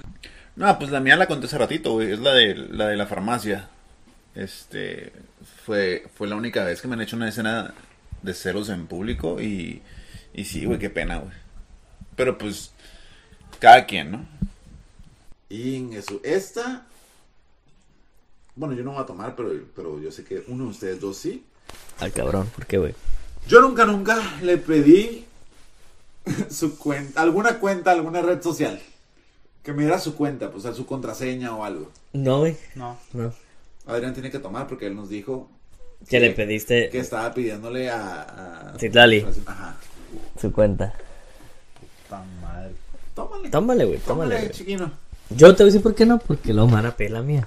[0.57, 2.13] No, pues la mía la conté hace ratito, güey.
[2.13, 3.69] Es la de la, de la farmacia.
[4.35, 5.13] Este.
[5.65, 7.75] Fue, fue la única vez que me han hecho una escena
[8.23, 9.41] de celos en público.
[9.41, 9.83] Y,
[10.33, 11.33] y sí, güey, qué pena, güey.
[12.17, 12.73] Pero pues.
[13.59, 14.27] Cada quien, ¿no?
[15.51, 16.21] Ingue su.
[16.25, 16.87] Esta.
[18.57, 21.17] Bueno, yo no voy a tomar, pero, pero yo sé que uno de ustedes dos
[21.17, 21.45] sí.
[22.01, 22.95] Al cabrón, ¿por qué, güey?
[23.47, 25.25] Yo nunca, nunca le pedí
[26.51, 28.81] su cuenta, alguna cuenta, alguna red social.
[29.63, 31.91] Que me diera su cuenta, pues, o sea, su contraseña o algo.
[32.13, 32.99] No, güey, No.
[33.13, 33.33] no.
[33.87, 35.49] Adrián tiene que tomar porque él nos dijo
[36.09, 36.89] ¿Qué le pediste?
[36.91, 38.73] que estaba pidiéndole a.
[38.75, 39.27] a Citlali.
[39.47, 39.77] Ajá.
[40.41, 40.95] Su cuenta.
[42.09, 42.73] Tan madre.
[43.15, 43.51] Tómale.
[43.51, 44.91] Tómale, güey, Tómale, tómale, chiquino.
[45.31, 47.23] Yo te voy a decir por qué no, porque luego me van a pedir la
[47.23, 47.47] mía.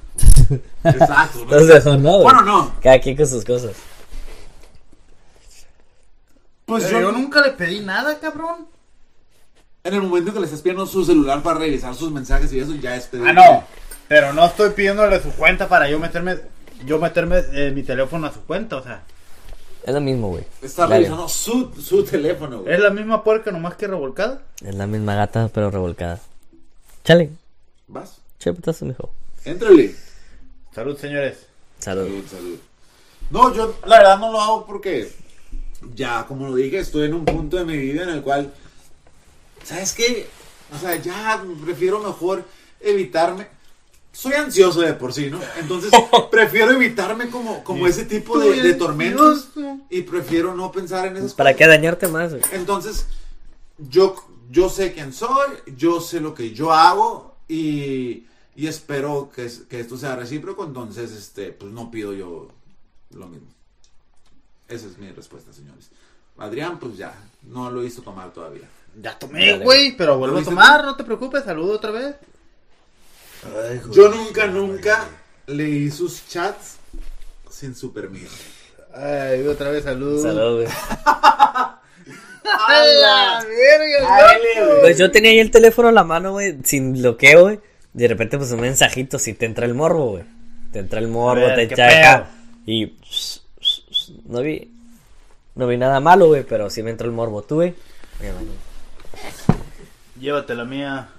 [0.84, 1.46] Exacto.
[1.46, 1.58] ¿no?
[1.58, 2.22] Entonces, no.
[2.22, 2.74] Bueno, no.
[2.82, 3.72] Cada quien con sus cosas.
[6.66, 8.68] Pues Pero yo, yo nunca le pedí nada, cabrón.
[9.84, 12.74] En el momento que le estás pidiendo su celular para revisar sus mensajes y eso,
[12.76, 13.28] ya es pedir.
[13.28, 13.64] Ah, no.
[14.08, 16.38] Pero no estoy pidiéndole su cuenta para yo meterme
[16.86, 19.04] yo meterme eh, mi teléfono a su cuenta, o sea.
[19.86, 20.46] Es lo mismo, güey.
[20.62, 22.74] Está revisando su, su teléfono, güey.
[22.74, 24.42] Es la misma puerca nomás que revolcada.
[24.64, 26.20] Es la misma gata, pero revolcada.
[27.04, 27.32] Chale,
[27.88, 28.20] ¿Vas?
[28.40, 29.12] che putazo, mijo.
[29.44, 29.94] Éntrale.
[30.74, 31.38] Salud, señores.
[31.80, 32.08] Salud.
[32.08, 32.58] Salud, salud.
[33.30, 35.12] No, yo la verdad no lo hago porque
[35.96, 38.54] ya, como lo dije, estoy en un punto de mi vida en el cual,
[39.64, 40.28] ¿sabes qué?
[40.74, 42.44] O sea, ya prefiero mejor
[42.80, 43.48] evitarme.
[44.12, 45.40] Soy ansioso de por sí, ¿no?
[45.58, 45.92] Entonces,
[46.32, 49.50] prefiero evitarme como, como ese tipo de, de tormentos
[49.90, 51.58] y prefiero no pensar en esas ¿Para cosas.
[51.58, 52.44] qué dañarte más, güey?
[52.52, 53.08] Entonces,
[53.78, 54.16] yo,
[54.52, 58.26] yo sé quién soy, yo sé lo que yo hago y,
[58.56, 62.50] y espero que, que esto sea recíproco, entonces, este, pues no pido yo
[63.12, 63.48] lo mismo.
[64.68, 65.90] Esa es mi respuesta, señores.
[66.38, 68.68] Adrián, pues ya, no lo hizo tomar todavía.
[69.02, 72.16] Ya tomé, güey, pero vuelvo ¿Lo a tomar, no te preocupes, saludo otra vez.
[73.92, 75.08] Yo nunca, nunca
[75.48, 76.78] leí sus chats
[77.50, 78.36] sin su permiso.
[78.94, 80.22] Ay, otra vez salud.
[80.22, 80.68] Salud, güey.
[82.46, 87.42] ¡A la verga, Pues yo tenía ahí el teléfono en la mano, güey, sin bloqueo,
[87.44, 87.60] güey.
[87.94, 90.24] De repente, pues un mensajito, si te entra el morbo, güey.
[90.72, 92.30] Te entra el morbo, ver, te ¿qué echa acá.
[92.66, 92.98] Y
[94.26, 94.72] no vi,
[95.56, 97.44] no vi nada malo, güey, pero sí me entró el morbo.
[97.44, 97.76] ¿Tú, güey?
[100.20, 101.10] Llévate la mía.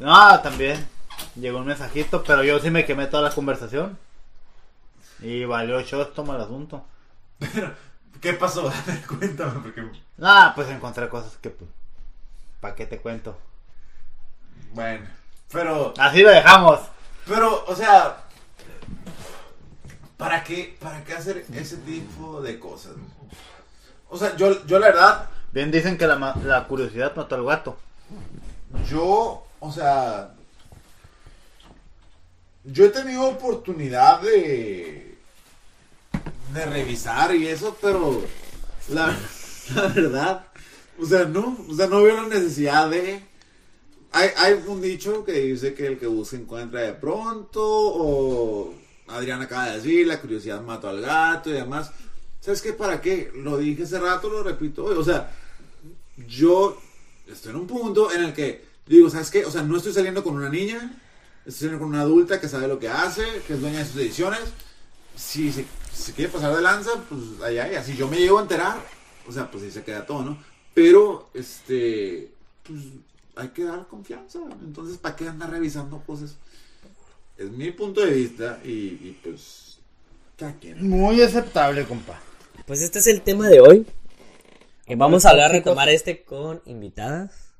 [0.00, 0.86] Ah, también.
[1.34, 3.98] Llegó un mensajito, pero yo sí me quemé toda la conversación.
[5.20, 6.84] Y valió shot, toma el asunto.
[8.20, 8.68] ¿Qué pasó?
[8.68, 9.82] A ver, Cuéntame, porque.
[10.20, 11.70] Ah, pues encontré cosas que, pues,
[12.60, 13.36] ¿para qué te cuento?
[14.76, 15.06] Bueno,
[15.50, 15.94] pero.
[15.96, 16.80] Así lo dejamos.
[17.26, 18.18] Pero, o sea.
[20.18, 22.92] ¿Para qué, ¿Para qué hacer ese tipo de cosas?
[24.10, 27.78] O sea, yo, yo la verdad, Bien dicen que la, la curiosidad mató al gato.
[28.90, 30.34] yo, o sea.
[32.64, 35.16] Yo he tenido oportunidad de.
[36.52, 38.22] de revisar y eso, pero.
[38.90, 39.16] La,
[39.74, 40.44] la verdad.
[41.00, 41.56] O sea, no.
[41.66, 43.35] O sea, no veo la necesidad de.
[44.16, 47.60] Hay, hay un dicho que dice que el que busca encuentra de pronto.
[47.62, 48.74] O.
[49.08, 51.90] Adrián acaba de decir, la curiosidad mató al gato y demás.
[52.40, 52.72] ¿Sabes qué?
[52.72, 53.30] ¿Para qué?
[53.34, 54.96] Lo dije hace rato, lo repito hoy.
[54.96, 55.30] O sea,
[56.26, 56.80] yo
[57.30, 59.44] estoy en un punto en el que digo, ¿sabes qué?
[59.44, 60.98] O sea, no estoy saliendo con una niña,
[61.40, 63.96] estoy saliendo con una adulta que sabe lo que hace, que es dueña de sus
[63.96, 64.40] decisiones.
[65.14, 68.42] Si se, si quiere pasar de lanza, pues allá, y así yo me llego a
[68.42, 68.82] enterar,
[69.28, 70.38] o sea, pues ahí se queda todo, ¿no?
[70.72, 72.80] Pero, este, pues
[73.36, 74.40] hay que dar confianza.
[74.62, 76.36] Entonces, ¿para qué andar revisando cosas?
[77.36, 79.78] Es mi punto de vista y, y, pues.
[80.80, 82.18] Muy aceptable, compa.
[82.66, 83.86] Pues este es el tema de hoy.
[84.96, 87.54] Vamos a hablar, retomar este con invitadas.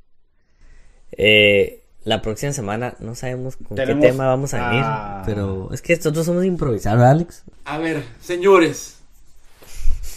[1.12, 4.84] Eh, la próxima semana no sabemos con Tenemos qué tema vamos a venir.
[5.24, 7.44] Pero es que nosotros somos improvisados, ¿verdad, Alex.
[7.64, 8.95] A ver, señores,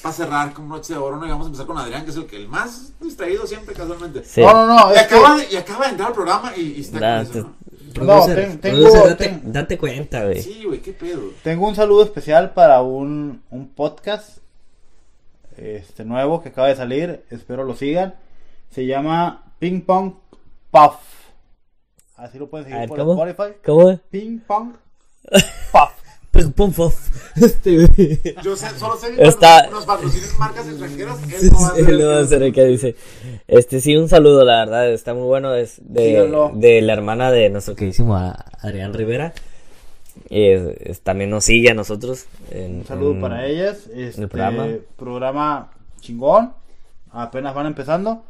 [0.01, 2.17] para cerrar con noche de oro, no Y vamos a empezar con Adrián, que es
[2.17, 4.23] el que el más distraído siempre, casualmente.
[4.23, 4.41] Sí.
[4.41, 4.91] No, no, no.
[4.91, 7.31] Y que, acaba, de, y acaba de entrar al programa y, y está Da- con
[7.33, 7.49] te- eso,
[8.03, 8.25] ¿no?
[8.25, 10.41] ten- tengo- producer, date, ten- date cuenta, güey.
[10.41, 11.21] Sí, güey, qué pedo.
[11.43, 14.37] tengo un saludo especial para un, un podcast
[15.57, 17.25] este nuevo que acaba de salir.
[17.29, 18.15] Espero lo sigan.
[18.71, 20.13] Se llama Ping Pong
[20.71, 20.95] Puff.
[22.15, 23.25] Así lo pueden seguir ver, por ¿cómo?
[23.25, 23.57] Spotify.
[23.65, 23.97] ¿Cómo?
[24.11, 24.73] Ping Pong
[25.71, 25.89] Puff.
[26.31, 26.91] Pum, pum.
[27.35, 27.87] Este.
[28.43, 31.71] Yo sé, solo sé que Está- nos patrocinen marcas extranjeras, él no va a
[32.23, 32.95] va el- acá, dice.
[33.47, 35.53] Este, sí, un saludo, la verdad, está muy bueno.
[35.55, 36.51] Es de, Síganlo.
[36.53, 39.33] de la hermana de nuestro queridísimo Adrián Rivera.
[40.29, 42.25] Es- también nos sigue a nosotros.
[42.51, 43.87] En, Un saludo en- para ellas.
[43.93, 44.67] Este programa.
[44.97, 45.71] programa
[46.01, 46.53] chingón.
[47.11, 48.23] Apenas van empezando.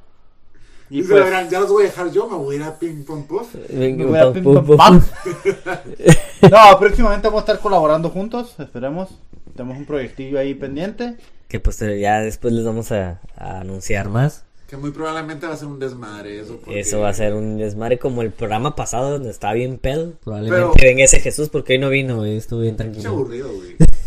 [0.91, 3.25] Y pues, ya los voy a dejar yo, me voy a ir a Ping Pong
[3.27, 3.53] Puff.
[3.71, 4.79] Me voy a Ping Pong Puff.
[6.51, 8.55] no, próximamente vamos a estar colaborando juntos.
[8.59, 9.09] Esperemos.
[9.55, 11.15] Tenemos un proyectillo ahí pendiente.
[11.47, 14.45] Que pues eh, ya después les vamos a, a anunciar más.
[14.67, 16.57] Que muy probablemente va a ser un desmadre eso.
[16.57, 20.13] porque- Eso va a ser un desmadre como el programa pasado donde estaba bien pedo.
[20.23, 23.09] Probablemente Pero- venga ese Jesús porque hoy no vino, güey, estuvo bien Qué tranquilo.
[23.09, 23.75] aburrido, güey.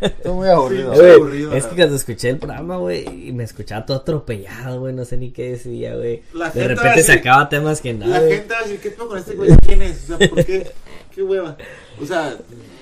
[0.00, 0.94] Estoy muy aburrido.
[0.94, 4.94] Sí, aburrido, es que cuando escuché el programa, güey, y me escuchaba todo atropellado, güey,
[4.94, 6.22] no sé ni qué decía, güey.
[6.32, 8.20] La De repente sacaba temas que nada.
[8.20, 9.50] La gente va a decir, ¿qué pedo con este güey?
[9.64, 10.10] ¿Quién es?
[10.10, 10.70] O sea, ¿por qué?
[11.14, 11.56] ¿Qué hueva?
[12.00, 12.36] O sea,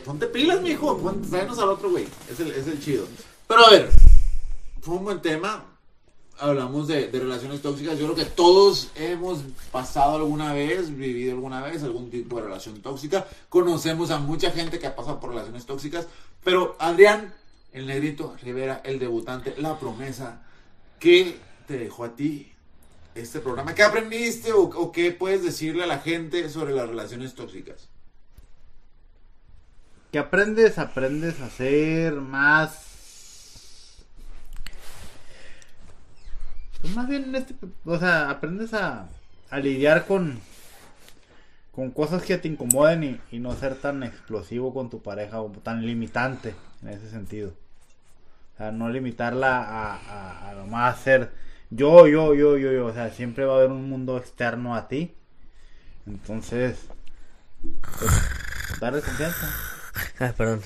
[0.05, 0.99] ponte pilas, mijo.
[0.99, 2.07] Ponte, tráenos al otro güey.
[2.31, 3.07] Es el, es el chido.
[3.49, 3.89] Pero a ver,
[4.81, 5.65] fue un buen tema.
[6.39, 7.99] Hablamos de, de relaciones tóxicas.
[7.99, 9.41] Yo creo que todos hemos
[9.73, 13.27] pasado alguna vez, vivido alguna vez algún tipo de relación tóxica.
[13.49, 16.07] Conocemos a mucha gente que ha pasado por relaciones tóxicas.
[16.45, 17.35] Pero Adrián,
[17.73, 20.43] el negrito Rivera, el debutante, la promesa,
[20.99, 22.53] ¿qué te dejó a ti
[23.15, 23.75] este programa?
[23.75, 27.89] ¿Qué aprendiste o, qué puedes decirle a la gente sobre las relaciones tóxicas?
[30.13, 32.86] Que aprendes, aprendes a ser más.
[36.81, 37.55] Pues más bien en este.
[37.85, 39.09] O sea, aprendes a,
[39.51, 40.39] a lidiar con.
[41.73, 45.51] Con cosas que te incomoden y, y no ser tan explosivo con tu pareja o
[45.51, 47.53] tan limitante en ese sentido.
[48.55, 51.31] O sea, no limitarla a, a, a nomás ser
[51.71, 52.87] yo, yo, yo, yo, yo.
[52.87, 55.15] O sea, siempre va a haber un mundo externo a ti.
[56.07, 56.79] Entonces,
[57.99, 59.76] pues, darle confianza.
[60.19, 60.61] Ah, perdón.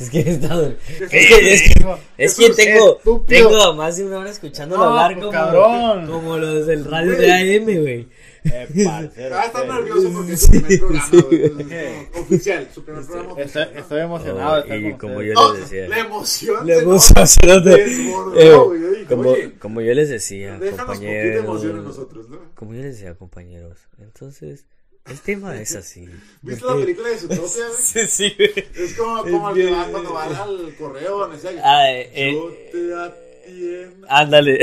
[0.00, 0.74] Es que he estado.
[1.00, 1.18] Es que,
[1.54, 5.20] es que, es que Jesús, tengo, tengo más de una hora escuchándolo No, hablar pues,
[5.26, 6.06] como, cabrón.
[6.06, 8.08] como los del radio de AM, güey.
[8.44, 9.68] Eh, parcero, Ah, está eh.
[9.68, 11.30] nervioso porque es su primer programa, güey.
[11.30, 11.42] Sí.
[11.42, 15.34] Entonces, como Oficial, su primer programa Estoy, emocionado y como ustedes.
[15.34, 15.88] yo les decía.
[15.88, 16.66] la emoción.
[16.66, 17.60] La se.
[17.60, 21.84] Desbordó, Eh, como, oye, como yo les decía, compañeros.
[21.84, 22.38] nosotros, ¿no?
[22.54, 23.78] Como yo les decía, compañeros.
[23.98, 24.66] Entonces,
[25.08, 26.08] El tema es así.
[26.42, 27.78] ¿Viste la película de Zootopia, güey?
[27.80, 28.66] Sí, sí, güey.
[28.74, 32.32] Es como, como el que va cuando va al correo, donde sea, Ah, eh, eh,
[32.32, 34.06] Yo te atiendo.
[34.08, 34.60] Ándale.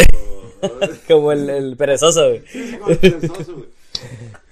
[1.10, 2.44] Como el, el perezoso, güey.
[2.50, 3.68] Sí, como el perezoso, güey.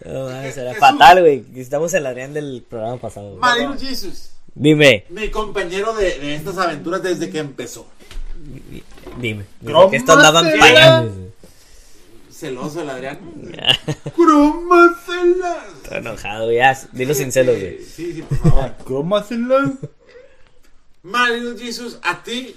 [0.05, 0.77] No, Jesús.
[0.77, 1.45] fatal, güey.
[1.55, 3.27] Estamos en la Adrián del programa pasado.
[3.29, 3.39] güey.
[3.39, 7.87] Marino Jesus, Dime, mi compañero de, de estas aventuras desde que empezó.
[9.17, 9.45] dime.
[9.61, 11.30] dime, que esto andaban payando.
[12.41, 13.19] Celoso el Adrián.
[14.15, 15.57] Cromácelas.
[15.83, 16.51] Estoy enojado.
[16.51, 17.83] Ya, dilo sin celos, güey.
[17.83, 18.73] Sí, sí, por favor.
[18.83, 19.73] ¿Cómo hacenlo?
[21.03, 22.55] Marino Jesus, a ti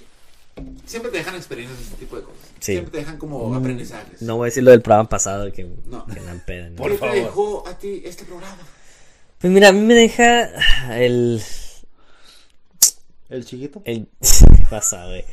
[0.87, 2.39] siempre te dejan experiencias de este tipo de cosas.
[2.61, 2.71] Sí.
[2.71, 4.23] Siempre te dejan como aprendizajes.
[4.23, 6.07] No voy a decir lo del programa pasado que, No.
[6.07, 6.71] que dan pena.
[6.71, 6.83] ¿no?
[6.83, 8.57] ¿Qué te dejó a ti este programa?
[9.37, 11.43] Pues mira, a mí me deja el.
[13.29, 13.83] ¿El chiquito?
[13.85, 14.07] el...
[14.19, 15.25] ¿Qué pasa, güey?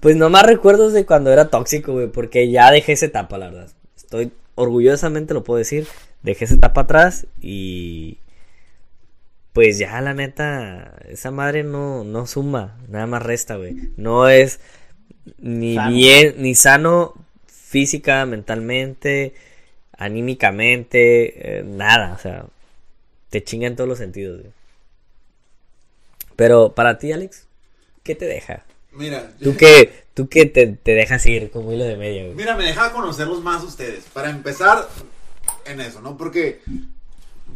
[0.00, 3.72] Pues nomás recuerdos de cuando era tóxico, güey, porque ya dejé esa etapa, la verdad.
[4.08, 5.86] Estoy orgullosamente, lo puedo decir.
[6.22, 8.16] Dejé esa etapa atrás y.
[9.52, 13.76] Pues ya, la neta, esa madre no, no suma, nada más resta, güey.
[13.98, 14.60] No es
[15.36, 15.90] ni Sano.
[15.90, 17.14] bien, ni sano
[17.46, 19.34] física, mentalmente,
[19.98, 22.46] anímicamente, eh, nada, o sea,
[23.28, 24.52] te chinga en todos los sentidos, güey.
[26.34, 27.46] Pero para ti, Alex,
[28.04, 28.64] ¿qué te deja?
[28.92, 32.34] Mira, ¿Tú qué, tú qué te, te dejas ir como hilo de media, güey?
[32.34, 34.02] mira, me deja conocerlos más ustedes.
[34.12, 34.88] Para empezar
[35.64, 36.16] en eso, ¿no?
[36.16, 36.60] Porque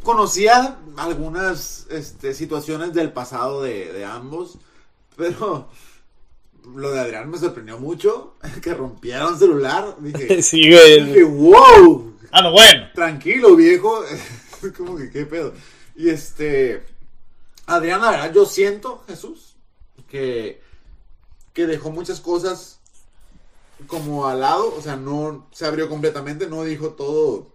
[0.05, 4.59] conocía algunas este, situaciones del pasado de, de ambos,
[5.17, 5.69] pero
[6.73, 8.37] lo de Adrián me sorprendió mucho.
[8.63, 9.97] Que rompiera un celular.
[9.99, 11.05] Dije, Sí, güey.
[11.05, 12.17] dije wow.
[12.31, 12.91] Ah, no, bueno.
[12.95, 14.05] Tranquilo, viejo.
[14.77, 15.53] como que qué pedo.
[15.97, 16.85] Y este.
[17.67, 19.57] Adrián, la verdad, yo siento, Jesús,
[20.09, 20.62] que,
[21.53, 22.79] que dejó muchas cosas
[23.87, 24.75] como al lado.
[24.77, 27.49] O sea, no se abrió completamente, no dijo todo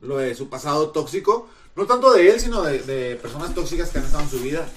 [0.00, 1.48] lo de su pasado tóxico.
[1.74, 4.68] No tanto de él, sino de, de personas tóxicas que han estado en su vida.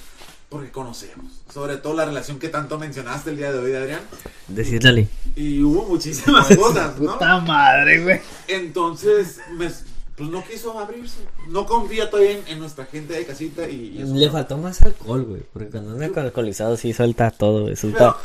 [0.47, 1.25] Porque conocemos.
[1.51, 4.01] Sobre todo la relación que tanto mencionaste el día de hoy, Adrián.
[4.47, 5.09] Decídale.
[5.35, 7.13] Y hubo muchísimas cosas, ¿no?
[7.13, 8.21] Puta madre, güey.
[8.47, 9.71] Entonces, me-
[10.17, 11.19] pues no quiso abrirse.
[11.47, 14.13] No confía todavía en, en nuestra gente de casita y, y eso.
[14.13, 15.41] Le faltó más alcohol, güey.
[15.51, 17.75] Porque cuando anda con alcoholizado sí suelta todo, güey.
[17.75, 18.17] Pero, Suelta...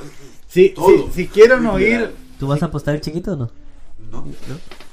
[0.48, 1.06] Si, Todo.
[1.08, 2.12] si, si quieren oír.
[2.38, 3.50] ¿Tú vas a apostar el chiquito o no?
[4.10, 4.24] no,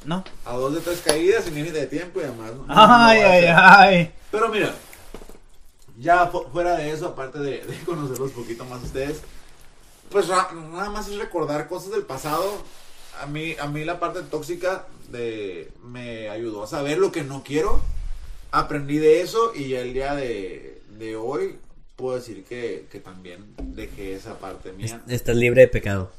[0.05, 0.23] No.
[0.45, 2.51] a dos de tres caídas sin límite de tiempo y además.
[2.55, 4.11] no- Ay, ay, ay.
[4.31, 4.73] Pero mira,
[5.99, 9.21] ya fu- fuera de eso, aparte de, de conocerlos un poquito más ustedes,
[10.11, 12.61] pues nada más es recordar cosas del pasado.
[13.21, 17.43] A mí, a mí la parte tóxica de, me ayudó a saber lo que no
[17.43, 17.81] quiero.
[18.51, 21.57] Aprendí de eso y el día de, de hoy
[21.95, 25.01] puedo decir que, que también dejé esa parte mía.
[25.07, 26.11] Estás libre de pecado.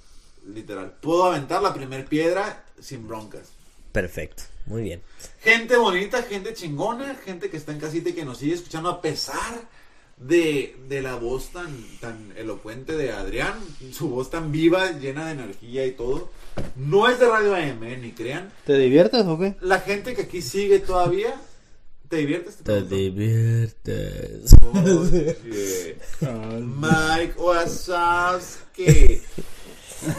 [0.46, 0.92] Literal.
[1.00, 3.48] Puedo aventar la primer piedra sin broncas.
[3.92, 4.42] Perfecto.
[4.66, 5.02] Muy bien.
[5.40, 9.00] Gente bonita, gente chingona, gente que está en casita y que nos sigue escuchando a
[9.00, 9.62] pesar
[10.20, 11.68] de, de la voz tan,
[12.00, 13.54] tan elocuente de Adrián,
[13.92, 16.30] su voz tan viva, llena de energía y todo.
[16.76, 18.50] No es de Radio AM, eh, ni crean.
[18.66, 19.54] ¿Te diviertes o qué?
[19.60, 21.34] La gente que aquí sigue todavía,
[22.08, 22.56] ¿te diviertes?
[22.56, 22.94] Te pregunto?
[22.94, 24.54] diviertes.
[24.74, 25.96] Oye,
[26.60, 29.22] Mike Wazowski.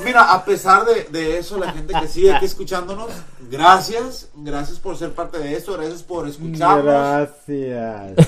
[0.04, 3.12] Mira, a pesar de, de eso, la gente que sigue aquí escuchándonos,
[3.50, 8.28] gracias, gracias por ser parte de esto, gracias por escucharnos, Gracias.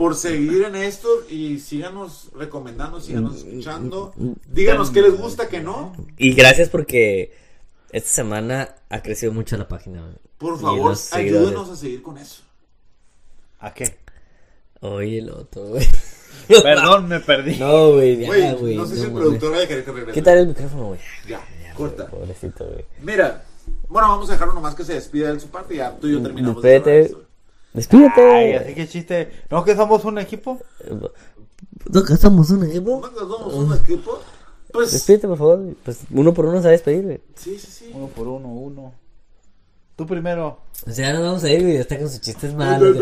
[0.00, 4.14] Por seguir en esto y síganos recomendando, síganos escuchando,
[4.48, 7.36] díganos qué les gusta, qué no, Y gracias porque
[7.92, 10.00] esta semana ha crecido mucho la página.
[10.00, 10.14] güey.
[10.38, 12.42] por favor, ayúdenos a seguir con eso.
[13.58, 13.98] ¿A qué?
[14.80, 15.86] Oye, el otro, güey.
[16.48, 17.56] Perdón, me perdí.
[17.58, 20.18] No, güey, ya, Güey, no sé si el productor vaya a querer que regrese.
[20.18, 21.00] Quítale el micrófono, güey.
[21.28, 22.06] Ya, Ya, corta.
[22.06, 22.86] Pobrecito, güey.
[23.02, 23.44] Mira,
[23.86, 26.12] bueno, vamos a dejarlo nomás que se despida de su parte y ya tú y
[26.12, 26.62] yo terminamos.
[26.62, 27.29] de Despídete.
[27.72, 28.20] Despídete.
[28.20, 29.30] Ay, así que chiste.
[29.50, 30.58] ¿No que somos un equipo?
[31.92, 33.00] ¿No que somos un equipo?
[33.00, 34.18] ¿No que somos un equipo?
[34.72, 35.60] Pues, Despídete, por favor.
[35.84, 37.20] Pues uno por uno se va a despedir, güey.
[37.34, 37.90] sí, sí, sí.
[37.94, 38.92] Uno por uno, uno.
[39.96, 40.60] Tú primero.
[40.86, 41.74] O sea, ya nos vamos a ir, güey.
[41.74, 42.96] Ya está con sus chistes malos.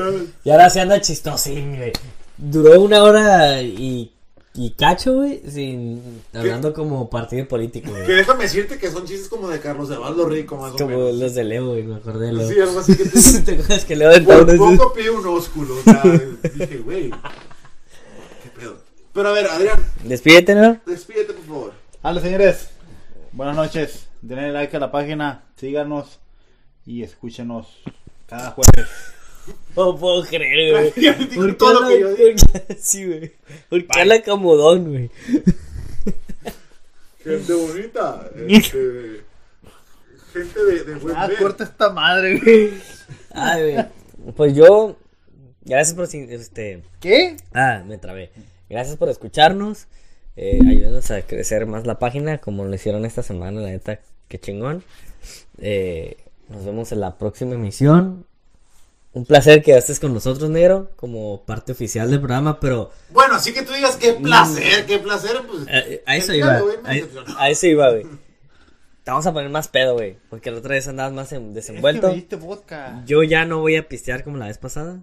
[0.44, 1.92] Y ahora se anda chistosín, güey.
[2.36, 4.12] Duró una hora y,
[4.60, 8.16] y cacho, güey, sin hablando como partido político, Que güey.
[8.16, 11.14] déjame decirte que son chistes como de Carlos Evaldo Rico, más o Como menos.
[11.14, 11.84] los de Leo, güey.
[11.84, 12.48] Me acordé de Leo.
[12.48, 13.40] Sí, algo así que te...
[13.42, 16.02] ¿Te acuerdas que Leo de Por poco pide un ósculo, o sea,
[16.54, 17.10] dije, güey,
[18.42, 18.76] qué pedo.
[19.12, 20.78] Pero a ver, Adrián, Despídete, ¿no?
[20.86, 21.72] despídete, por favor.
[22.02, 22.68] Hola, señores.
[23.32, 24.06] Buenas noches.
[24.22, 25.44] Denle like a la página.
[25.56, 26.18] Síganos.
[26.86, 27.66] Y escúchenos
[28.26, 28.88] cada jueves.
[29.76, 31.16] No puedo creer, güey.
[31.36, 32.16] ¿Por qué todo lo habla- que yo por
[32.66, 33.32] qué- Sí, güey.
[37.24, 39.20] Gente bonita, este,
[40.32, 41.36] gente de, de buen Ah, ver.
[41.38, 42.70] corta esta madre, güey.
[43.32, 43.86] Ay, güey.
[44.36, 44.96] Pues yo
[45.64, 46.82] Gracias por este.
[47.00, 47.36] ¿Qué?
[47.52, 48.30] Ah, me trabé.
[48.70, 49.86] Gracias por escucharnos.
[50.36, 54.38] Eh, ayúdanos a crecer más la página como lo hicieron esta semana, la neta, qué
[54.38, 54.82] chingón.
[55.58, 56.16] Eh,
[56.48, 58.24] nos vemos en la próxima emisión.
[59.12, 63.52] Un placer que estés con nosotros, negro, como parte oficial del programa, pero Bueno, así
[63.54, 65.64] que tú digas qué placer, qué placer, pues.
[65.68, 66.58] eh, a eso iba.
[66.58, 68.04] A, a eso iba, güey.
[69.02, 71.48] Te vamos a poner más pedo, güey, porque la otra vez andabas más en- Es
[71.48, 72.08] que desenvuelto.
[72.08, 73.02] me diste vodka.
[73.06, 75.00] Yo ya no voy a pistear como la vez pasada,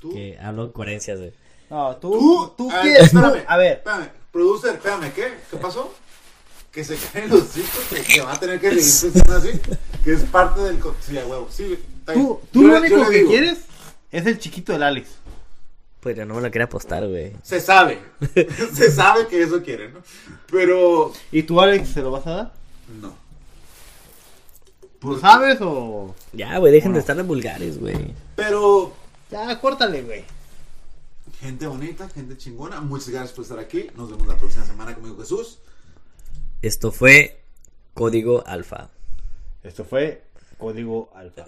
[0.00, 0.12] Tú.
[0.14, 1.32] que hablo en coherencias, güey.
[1.68, 3.10] No, tú, Tú, tú, a ver, quieres.
[3.10, 5.34] tú- espérame, a ver, Espérame, producer, espérame, ¿qué?
[5.50, 5.92] ¿Qué pasó?
[6.70, 9.50] Que se caen los chicos, que, que va a tener que siendo así,
[10.04, 10.78] que es parte del...
[11.00, 11.76] Sí, a huevo, sí.
[12.14, 13.58] Tú, tú Yo lo único que digo, quieres
[14.10, 15.08] es el chiquito del Alex.
[16.00, 17.32] Pues yo no me lo quería apostar, güey.
[17.42, 18.00] Se sabe,
[18.74, 20.00] se sabe que eso quiere, ¿no?
[20.50, 21.12] Pero...
[21.30, 22.52] ¿Y tú, Alex, se lo vas a dar?
[23.00, 23.14] No.
[25.02, 26.14] ¿Lo sabes o.?
[26.32, 28.14] Ya, güey, dejen de estar de vulgares, güey.
[28.36, 28.92] Pero...
[29.30, 30.24] Ya, córtale, güey.
[31.40, 33.88] Gente bonita, gente chingona, muchas gracias por estar aquí.
[33.96, 35.58] Nos vemos la próxima semana conmigo Jesús.
[36.60, 37.40] Esto fue
[37.94, 38.90] Código Alfa.
[39.62, 40.24] Esto fue
[40.58, 41.44] Código Alfa.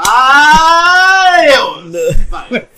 [0.00, 1.90] Ah, eu!
[2.28, 2.68] Vai,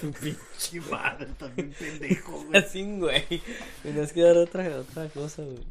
[0.58, 2.56] que mara, tá me entendendo como.
[2.56, 3.42] Assim, güey.
[3.82, 5.64] Tenías que era outra, otra cosa, güey.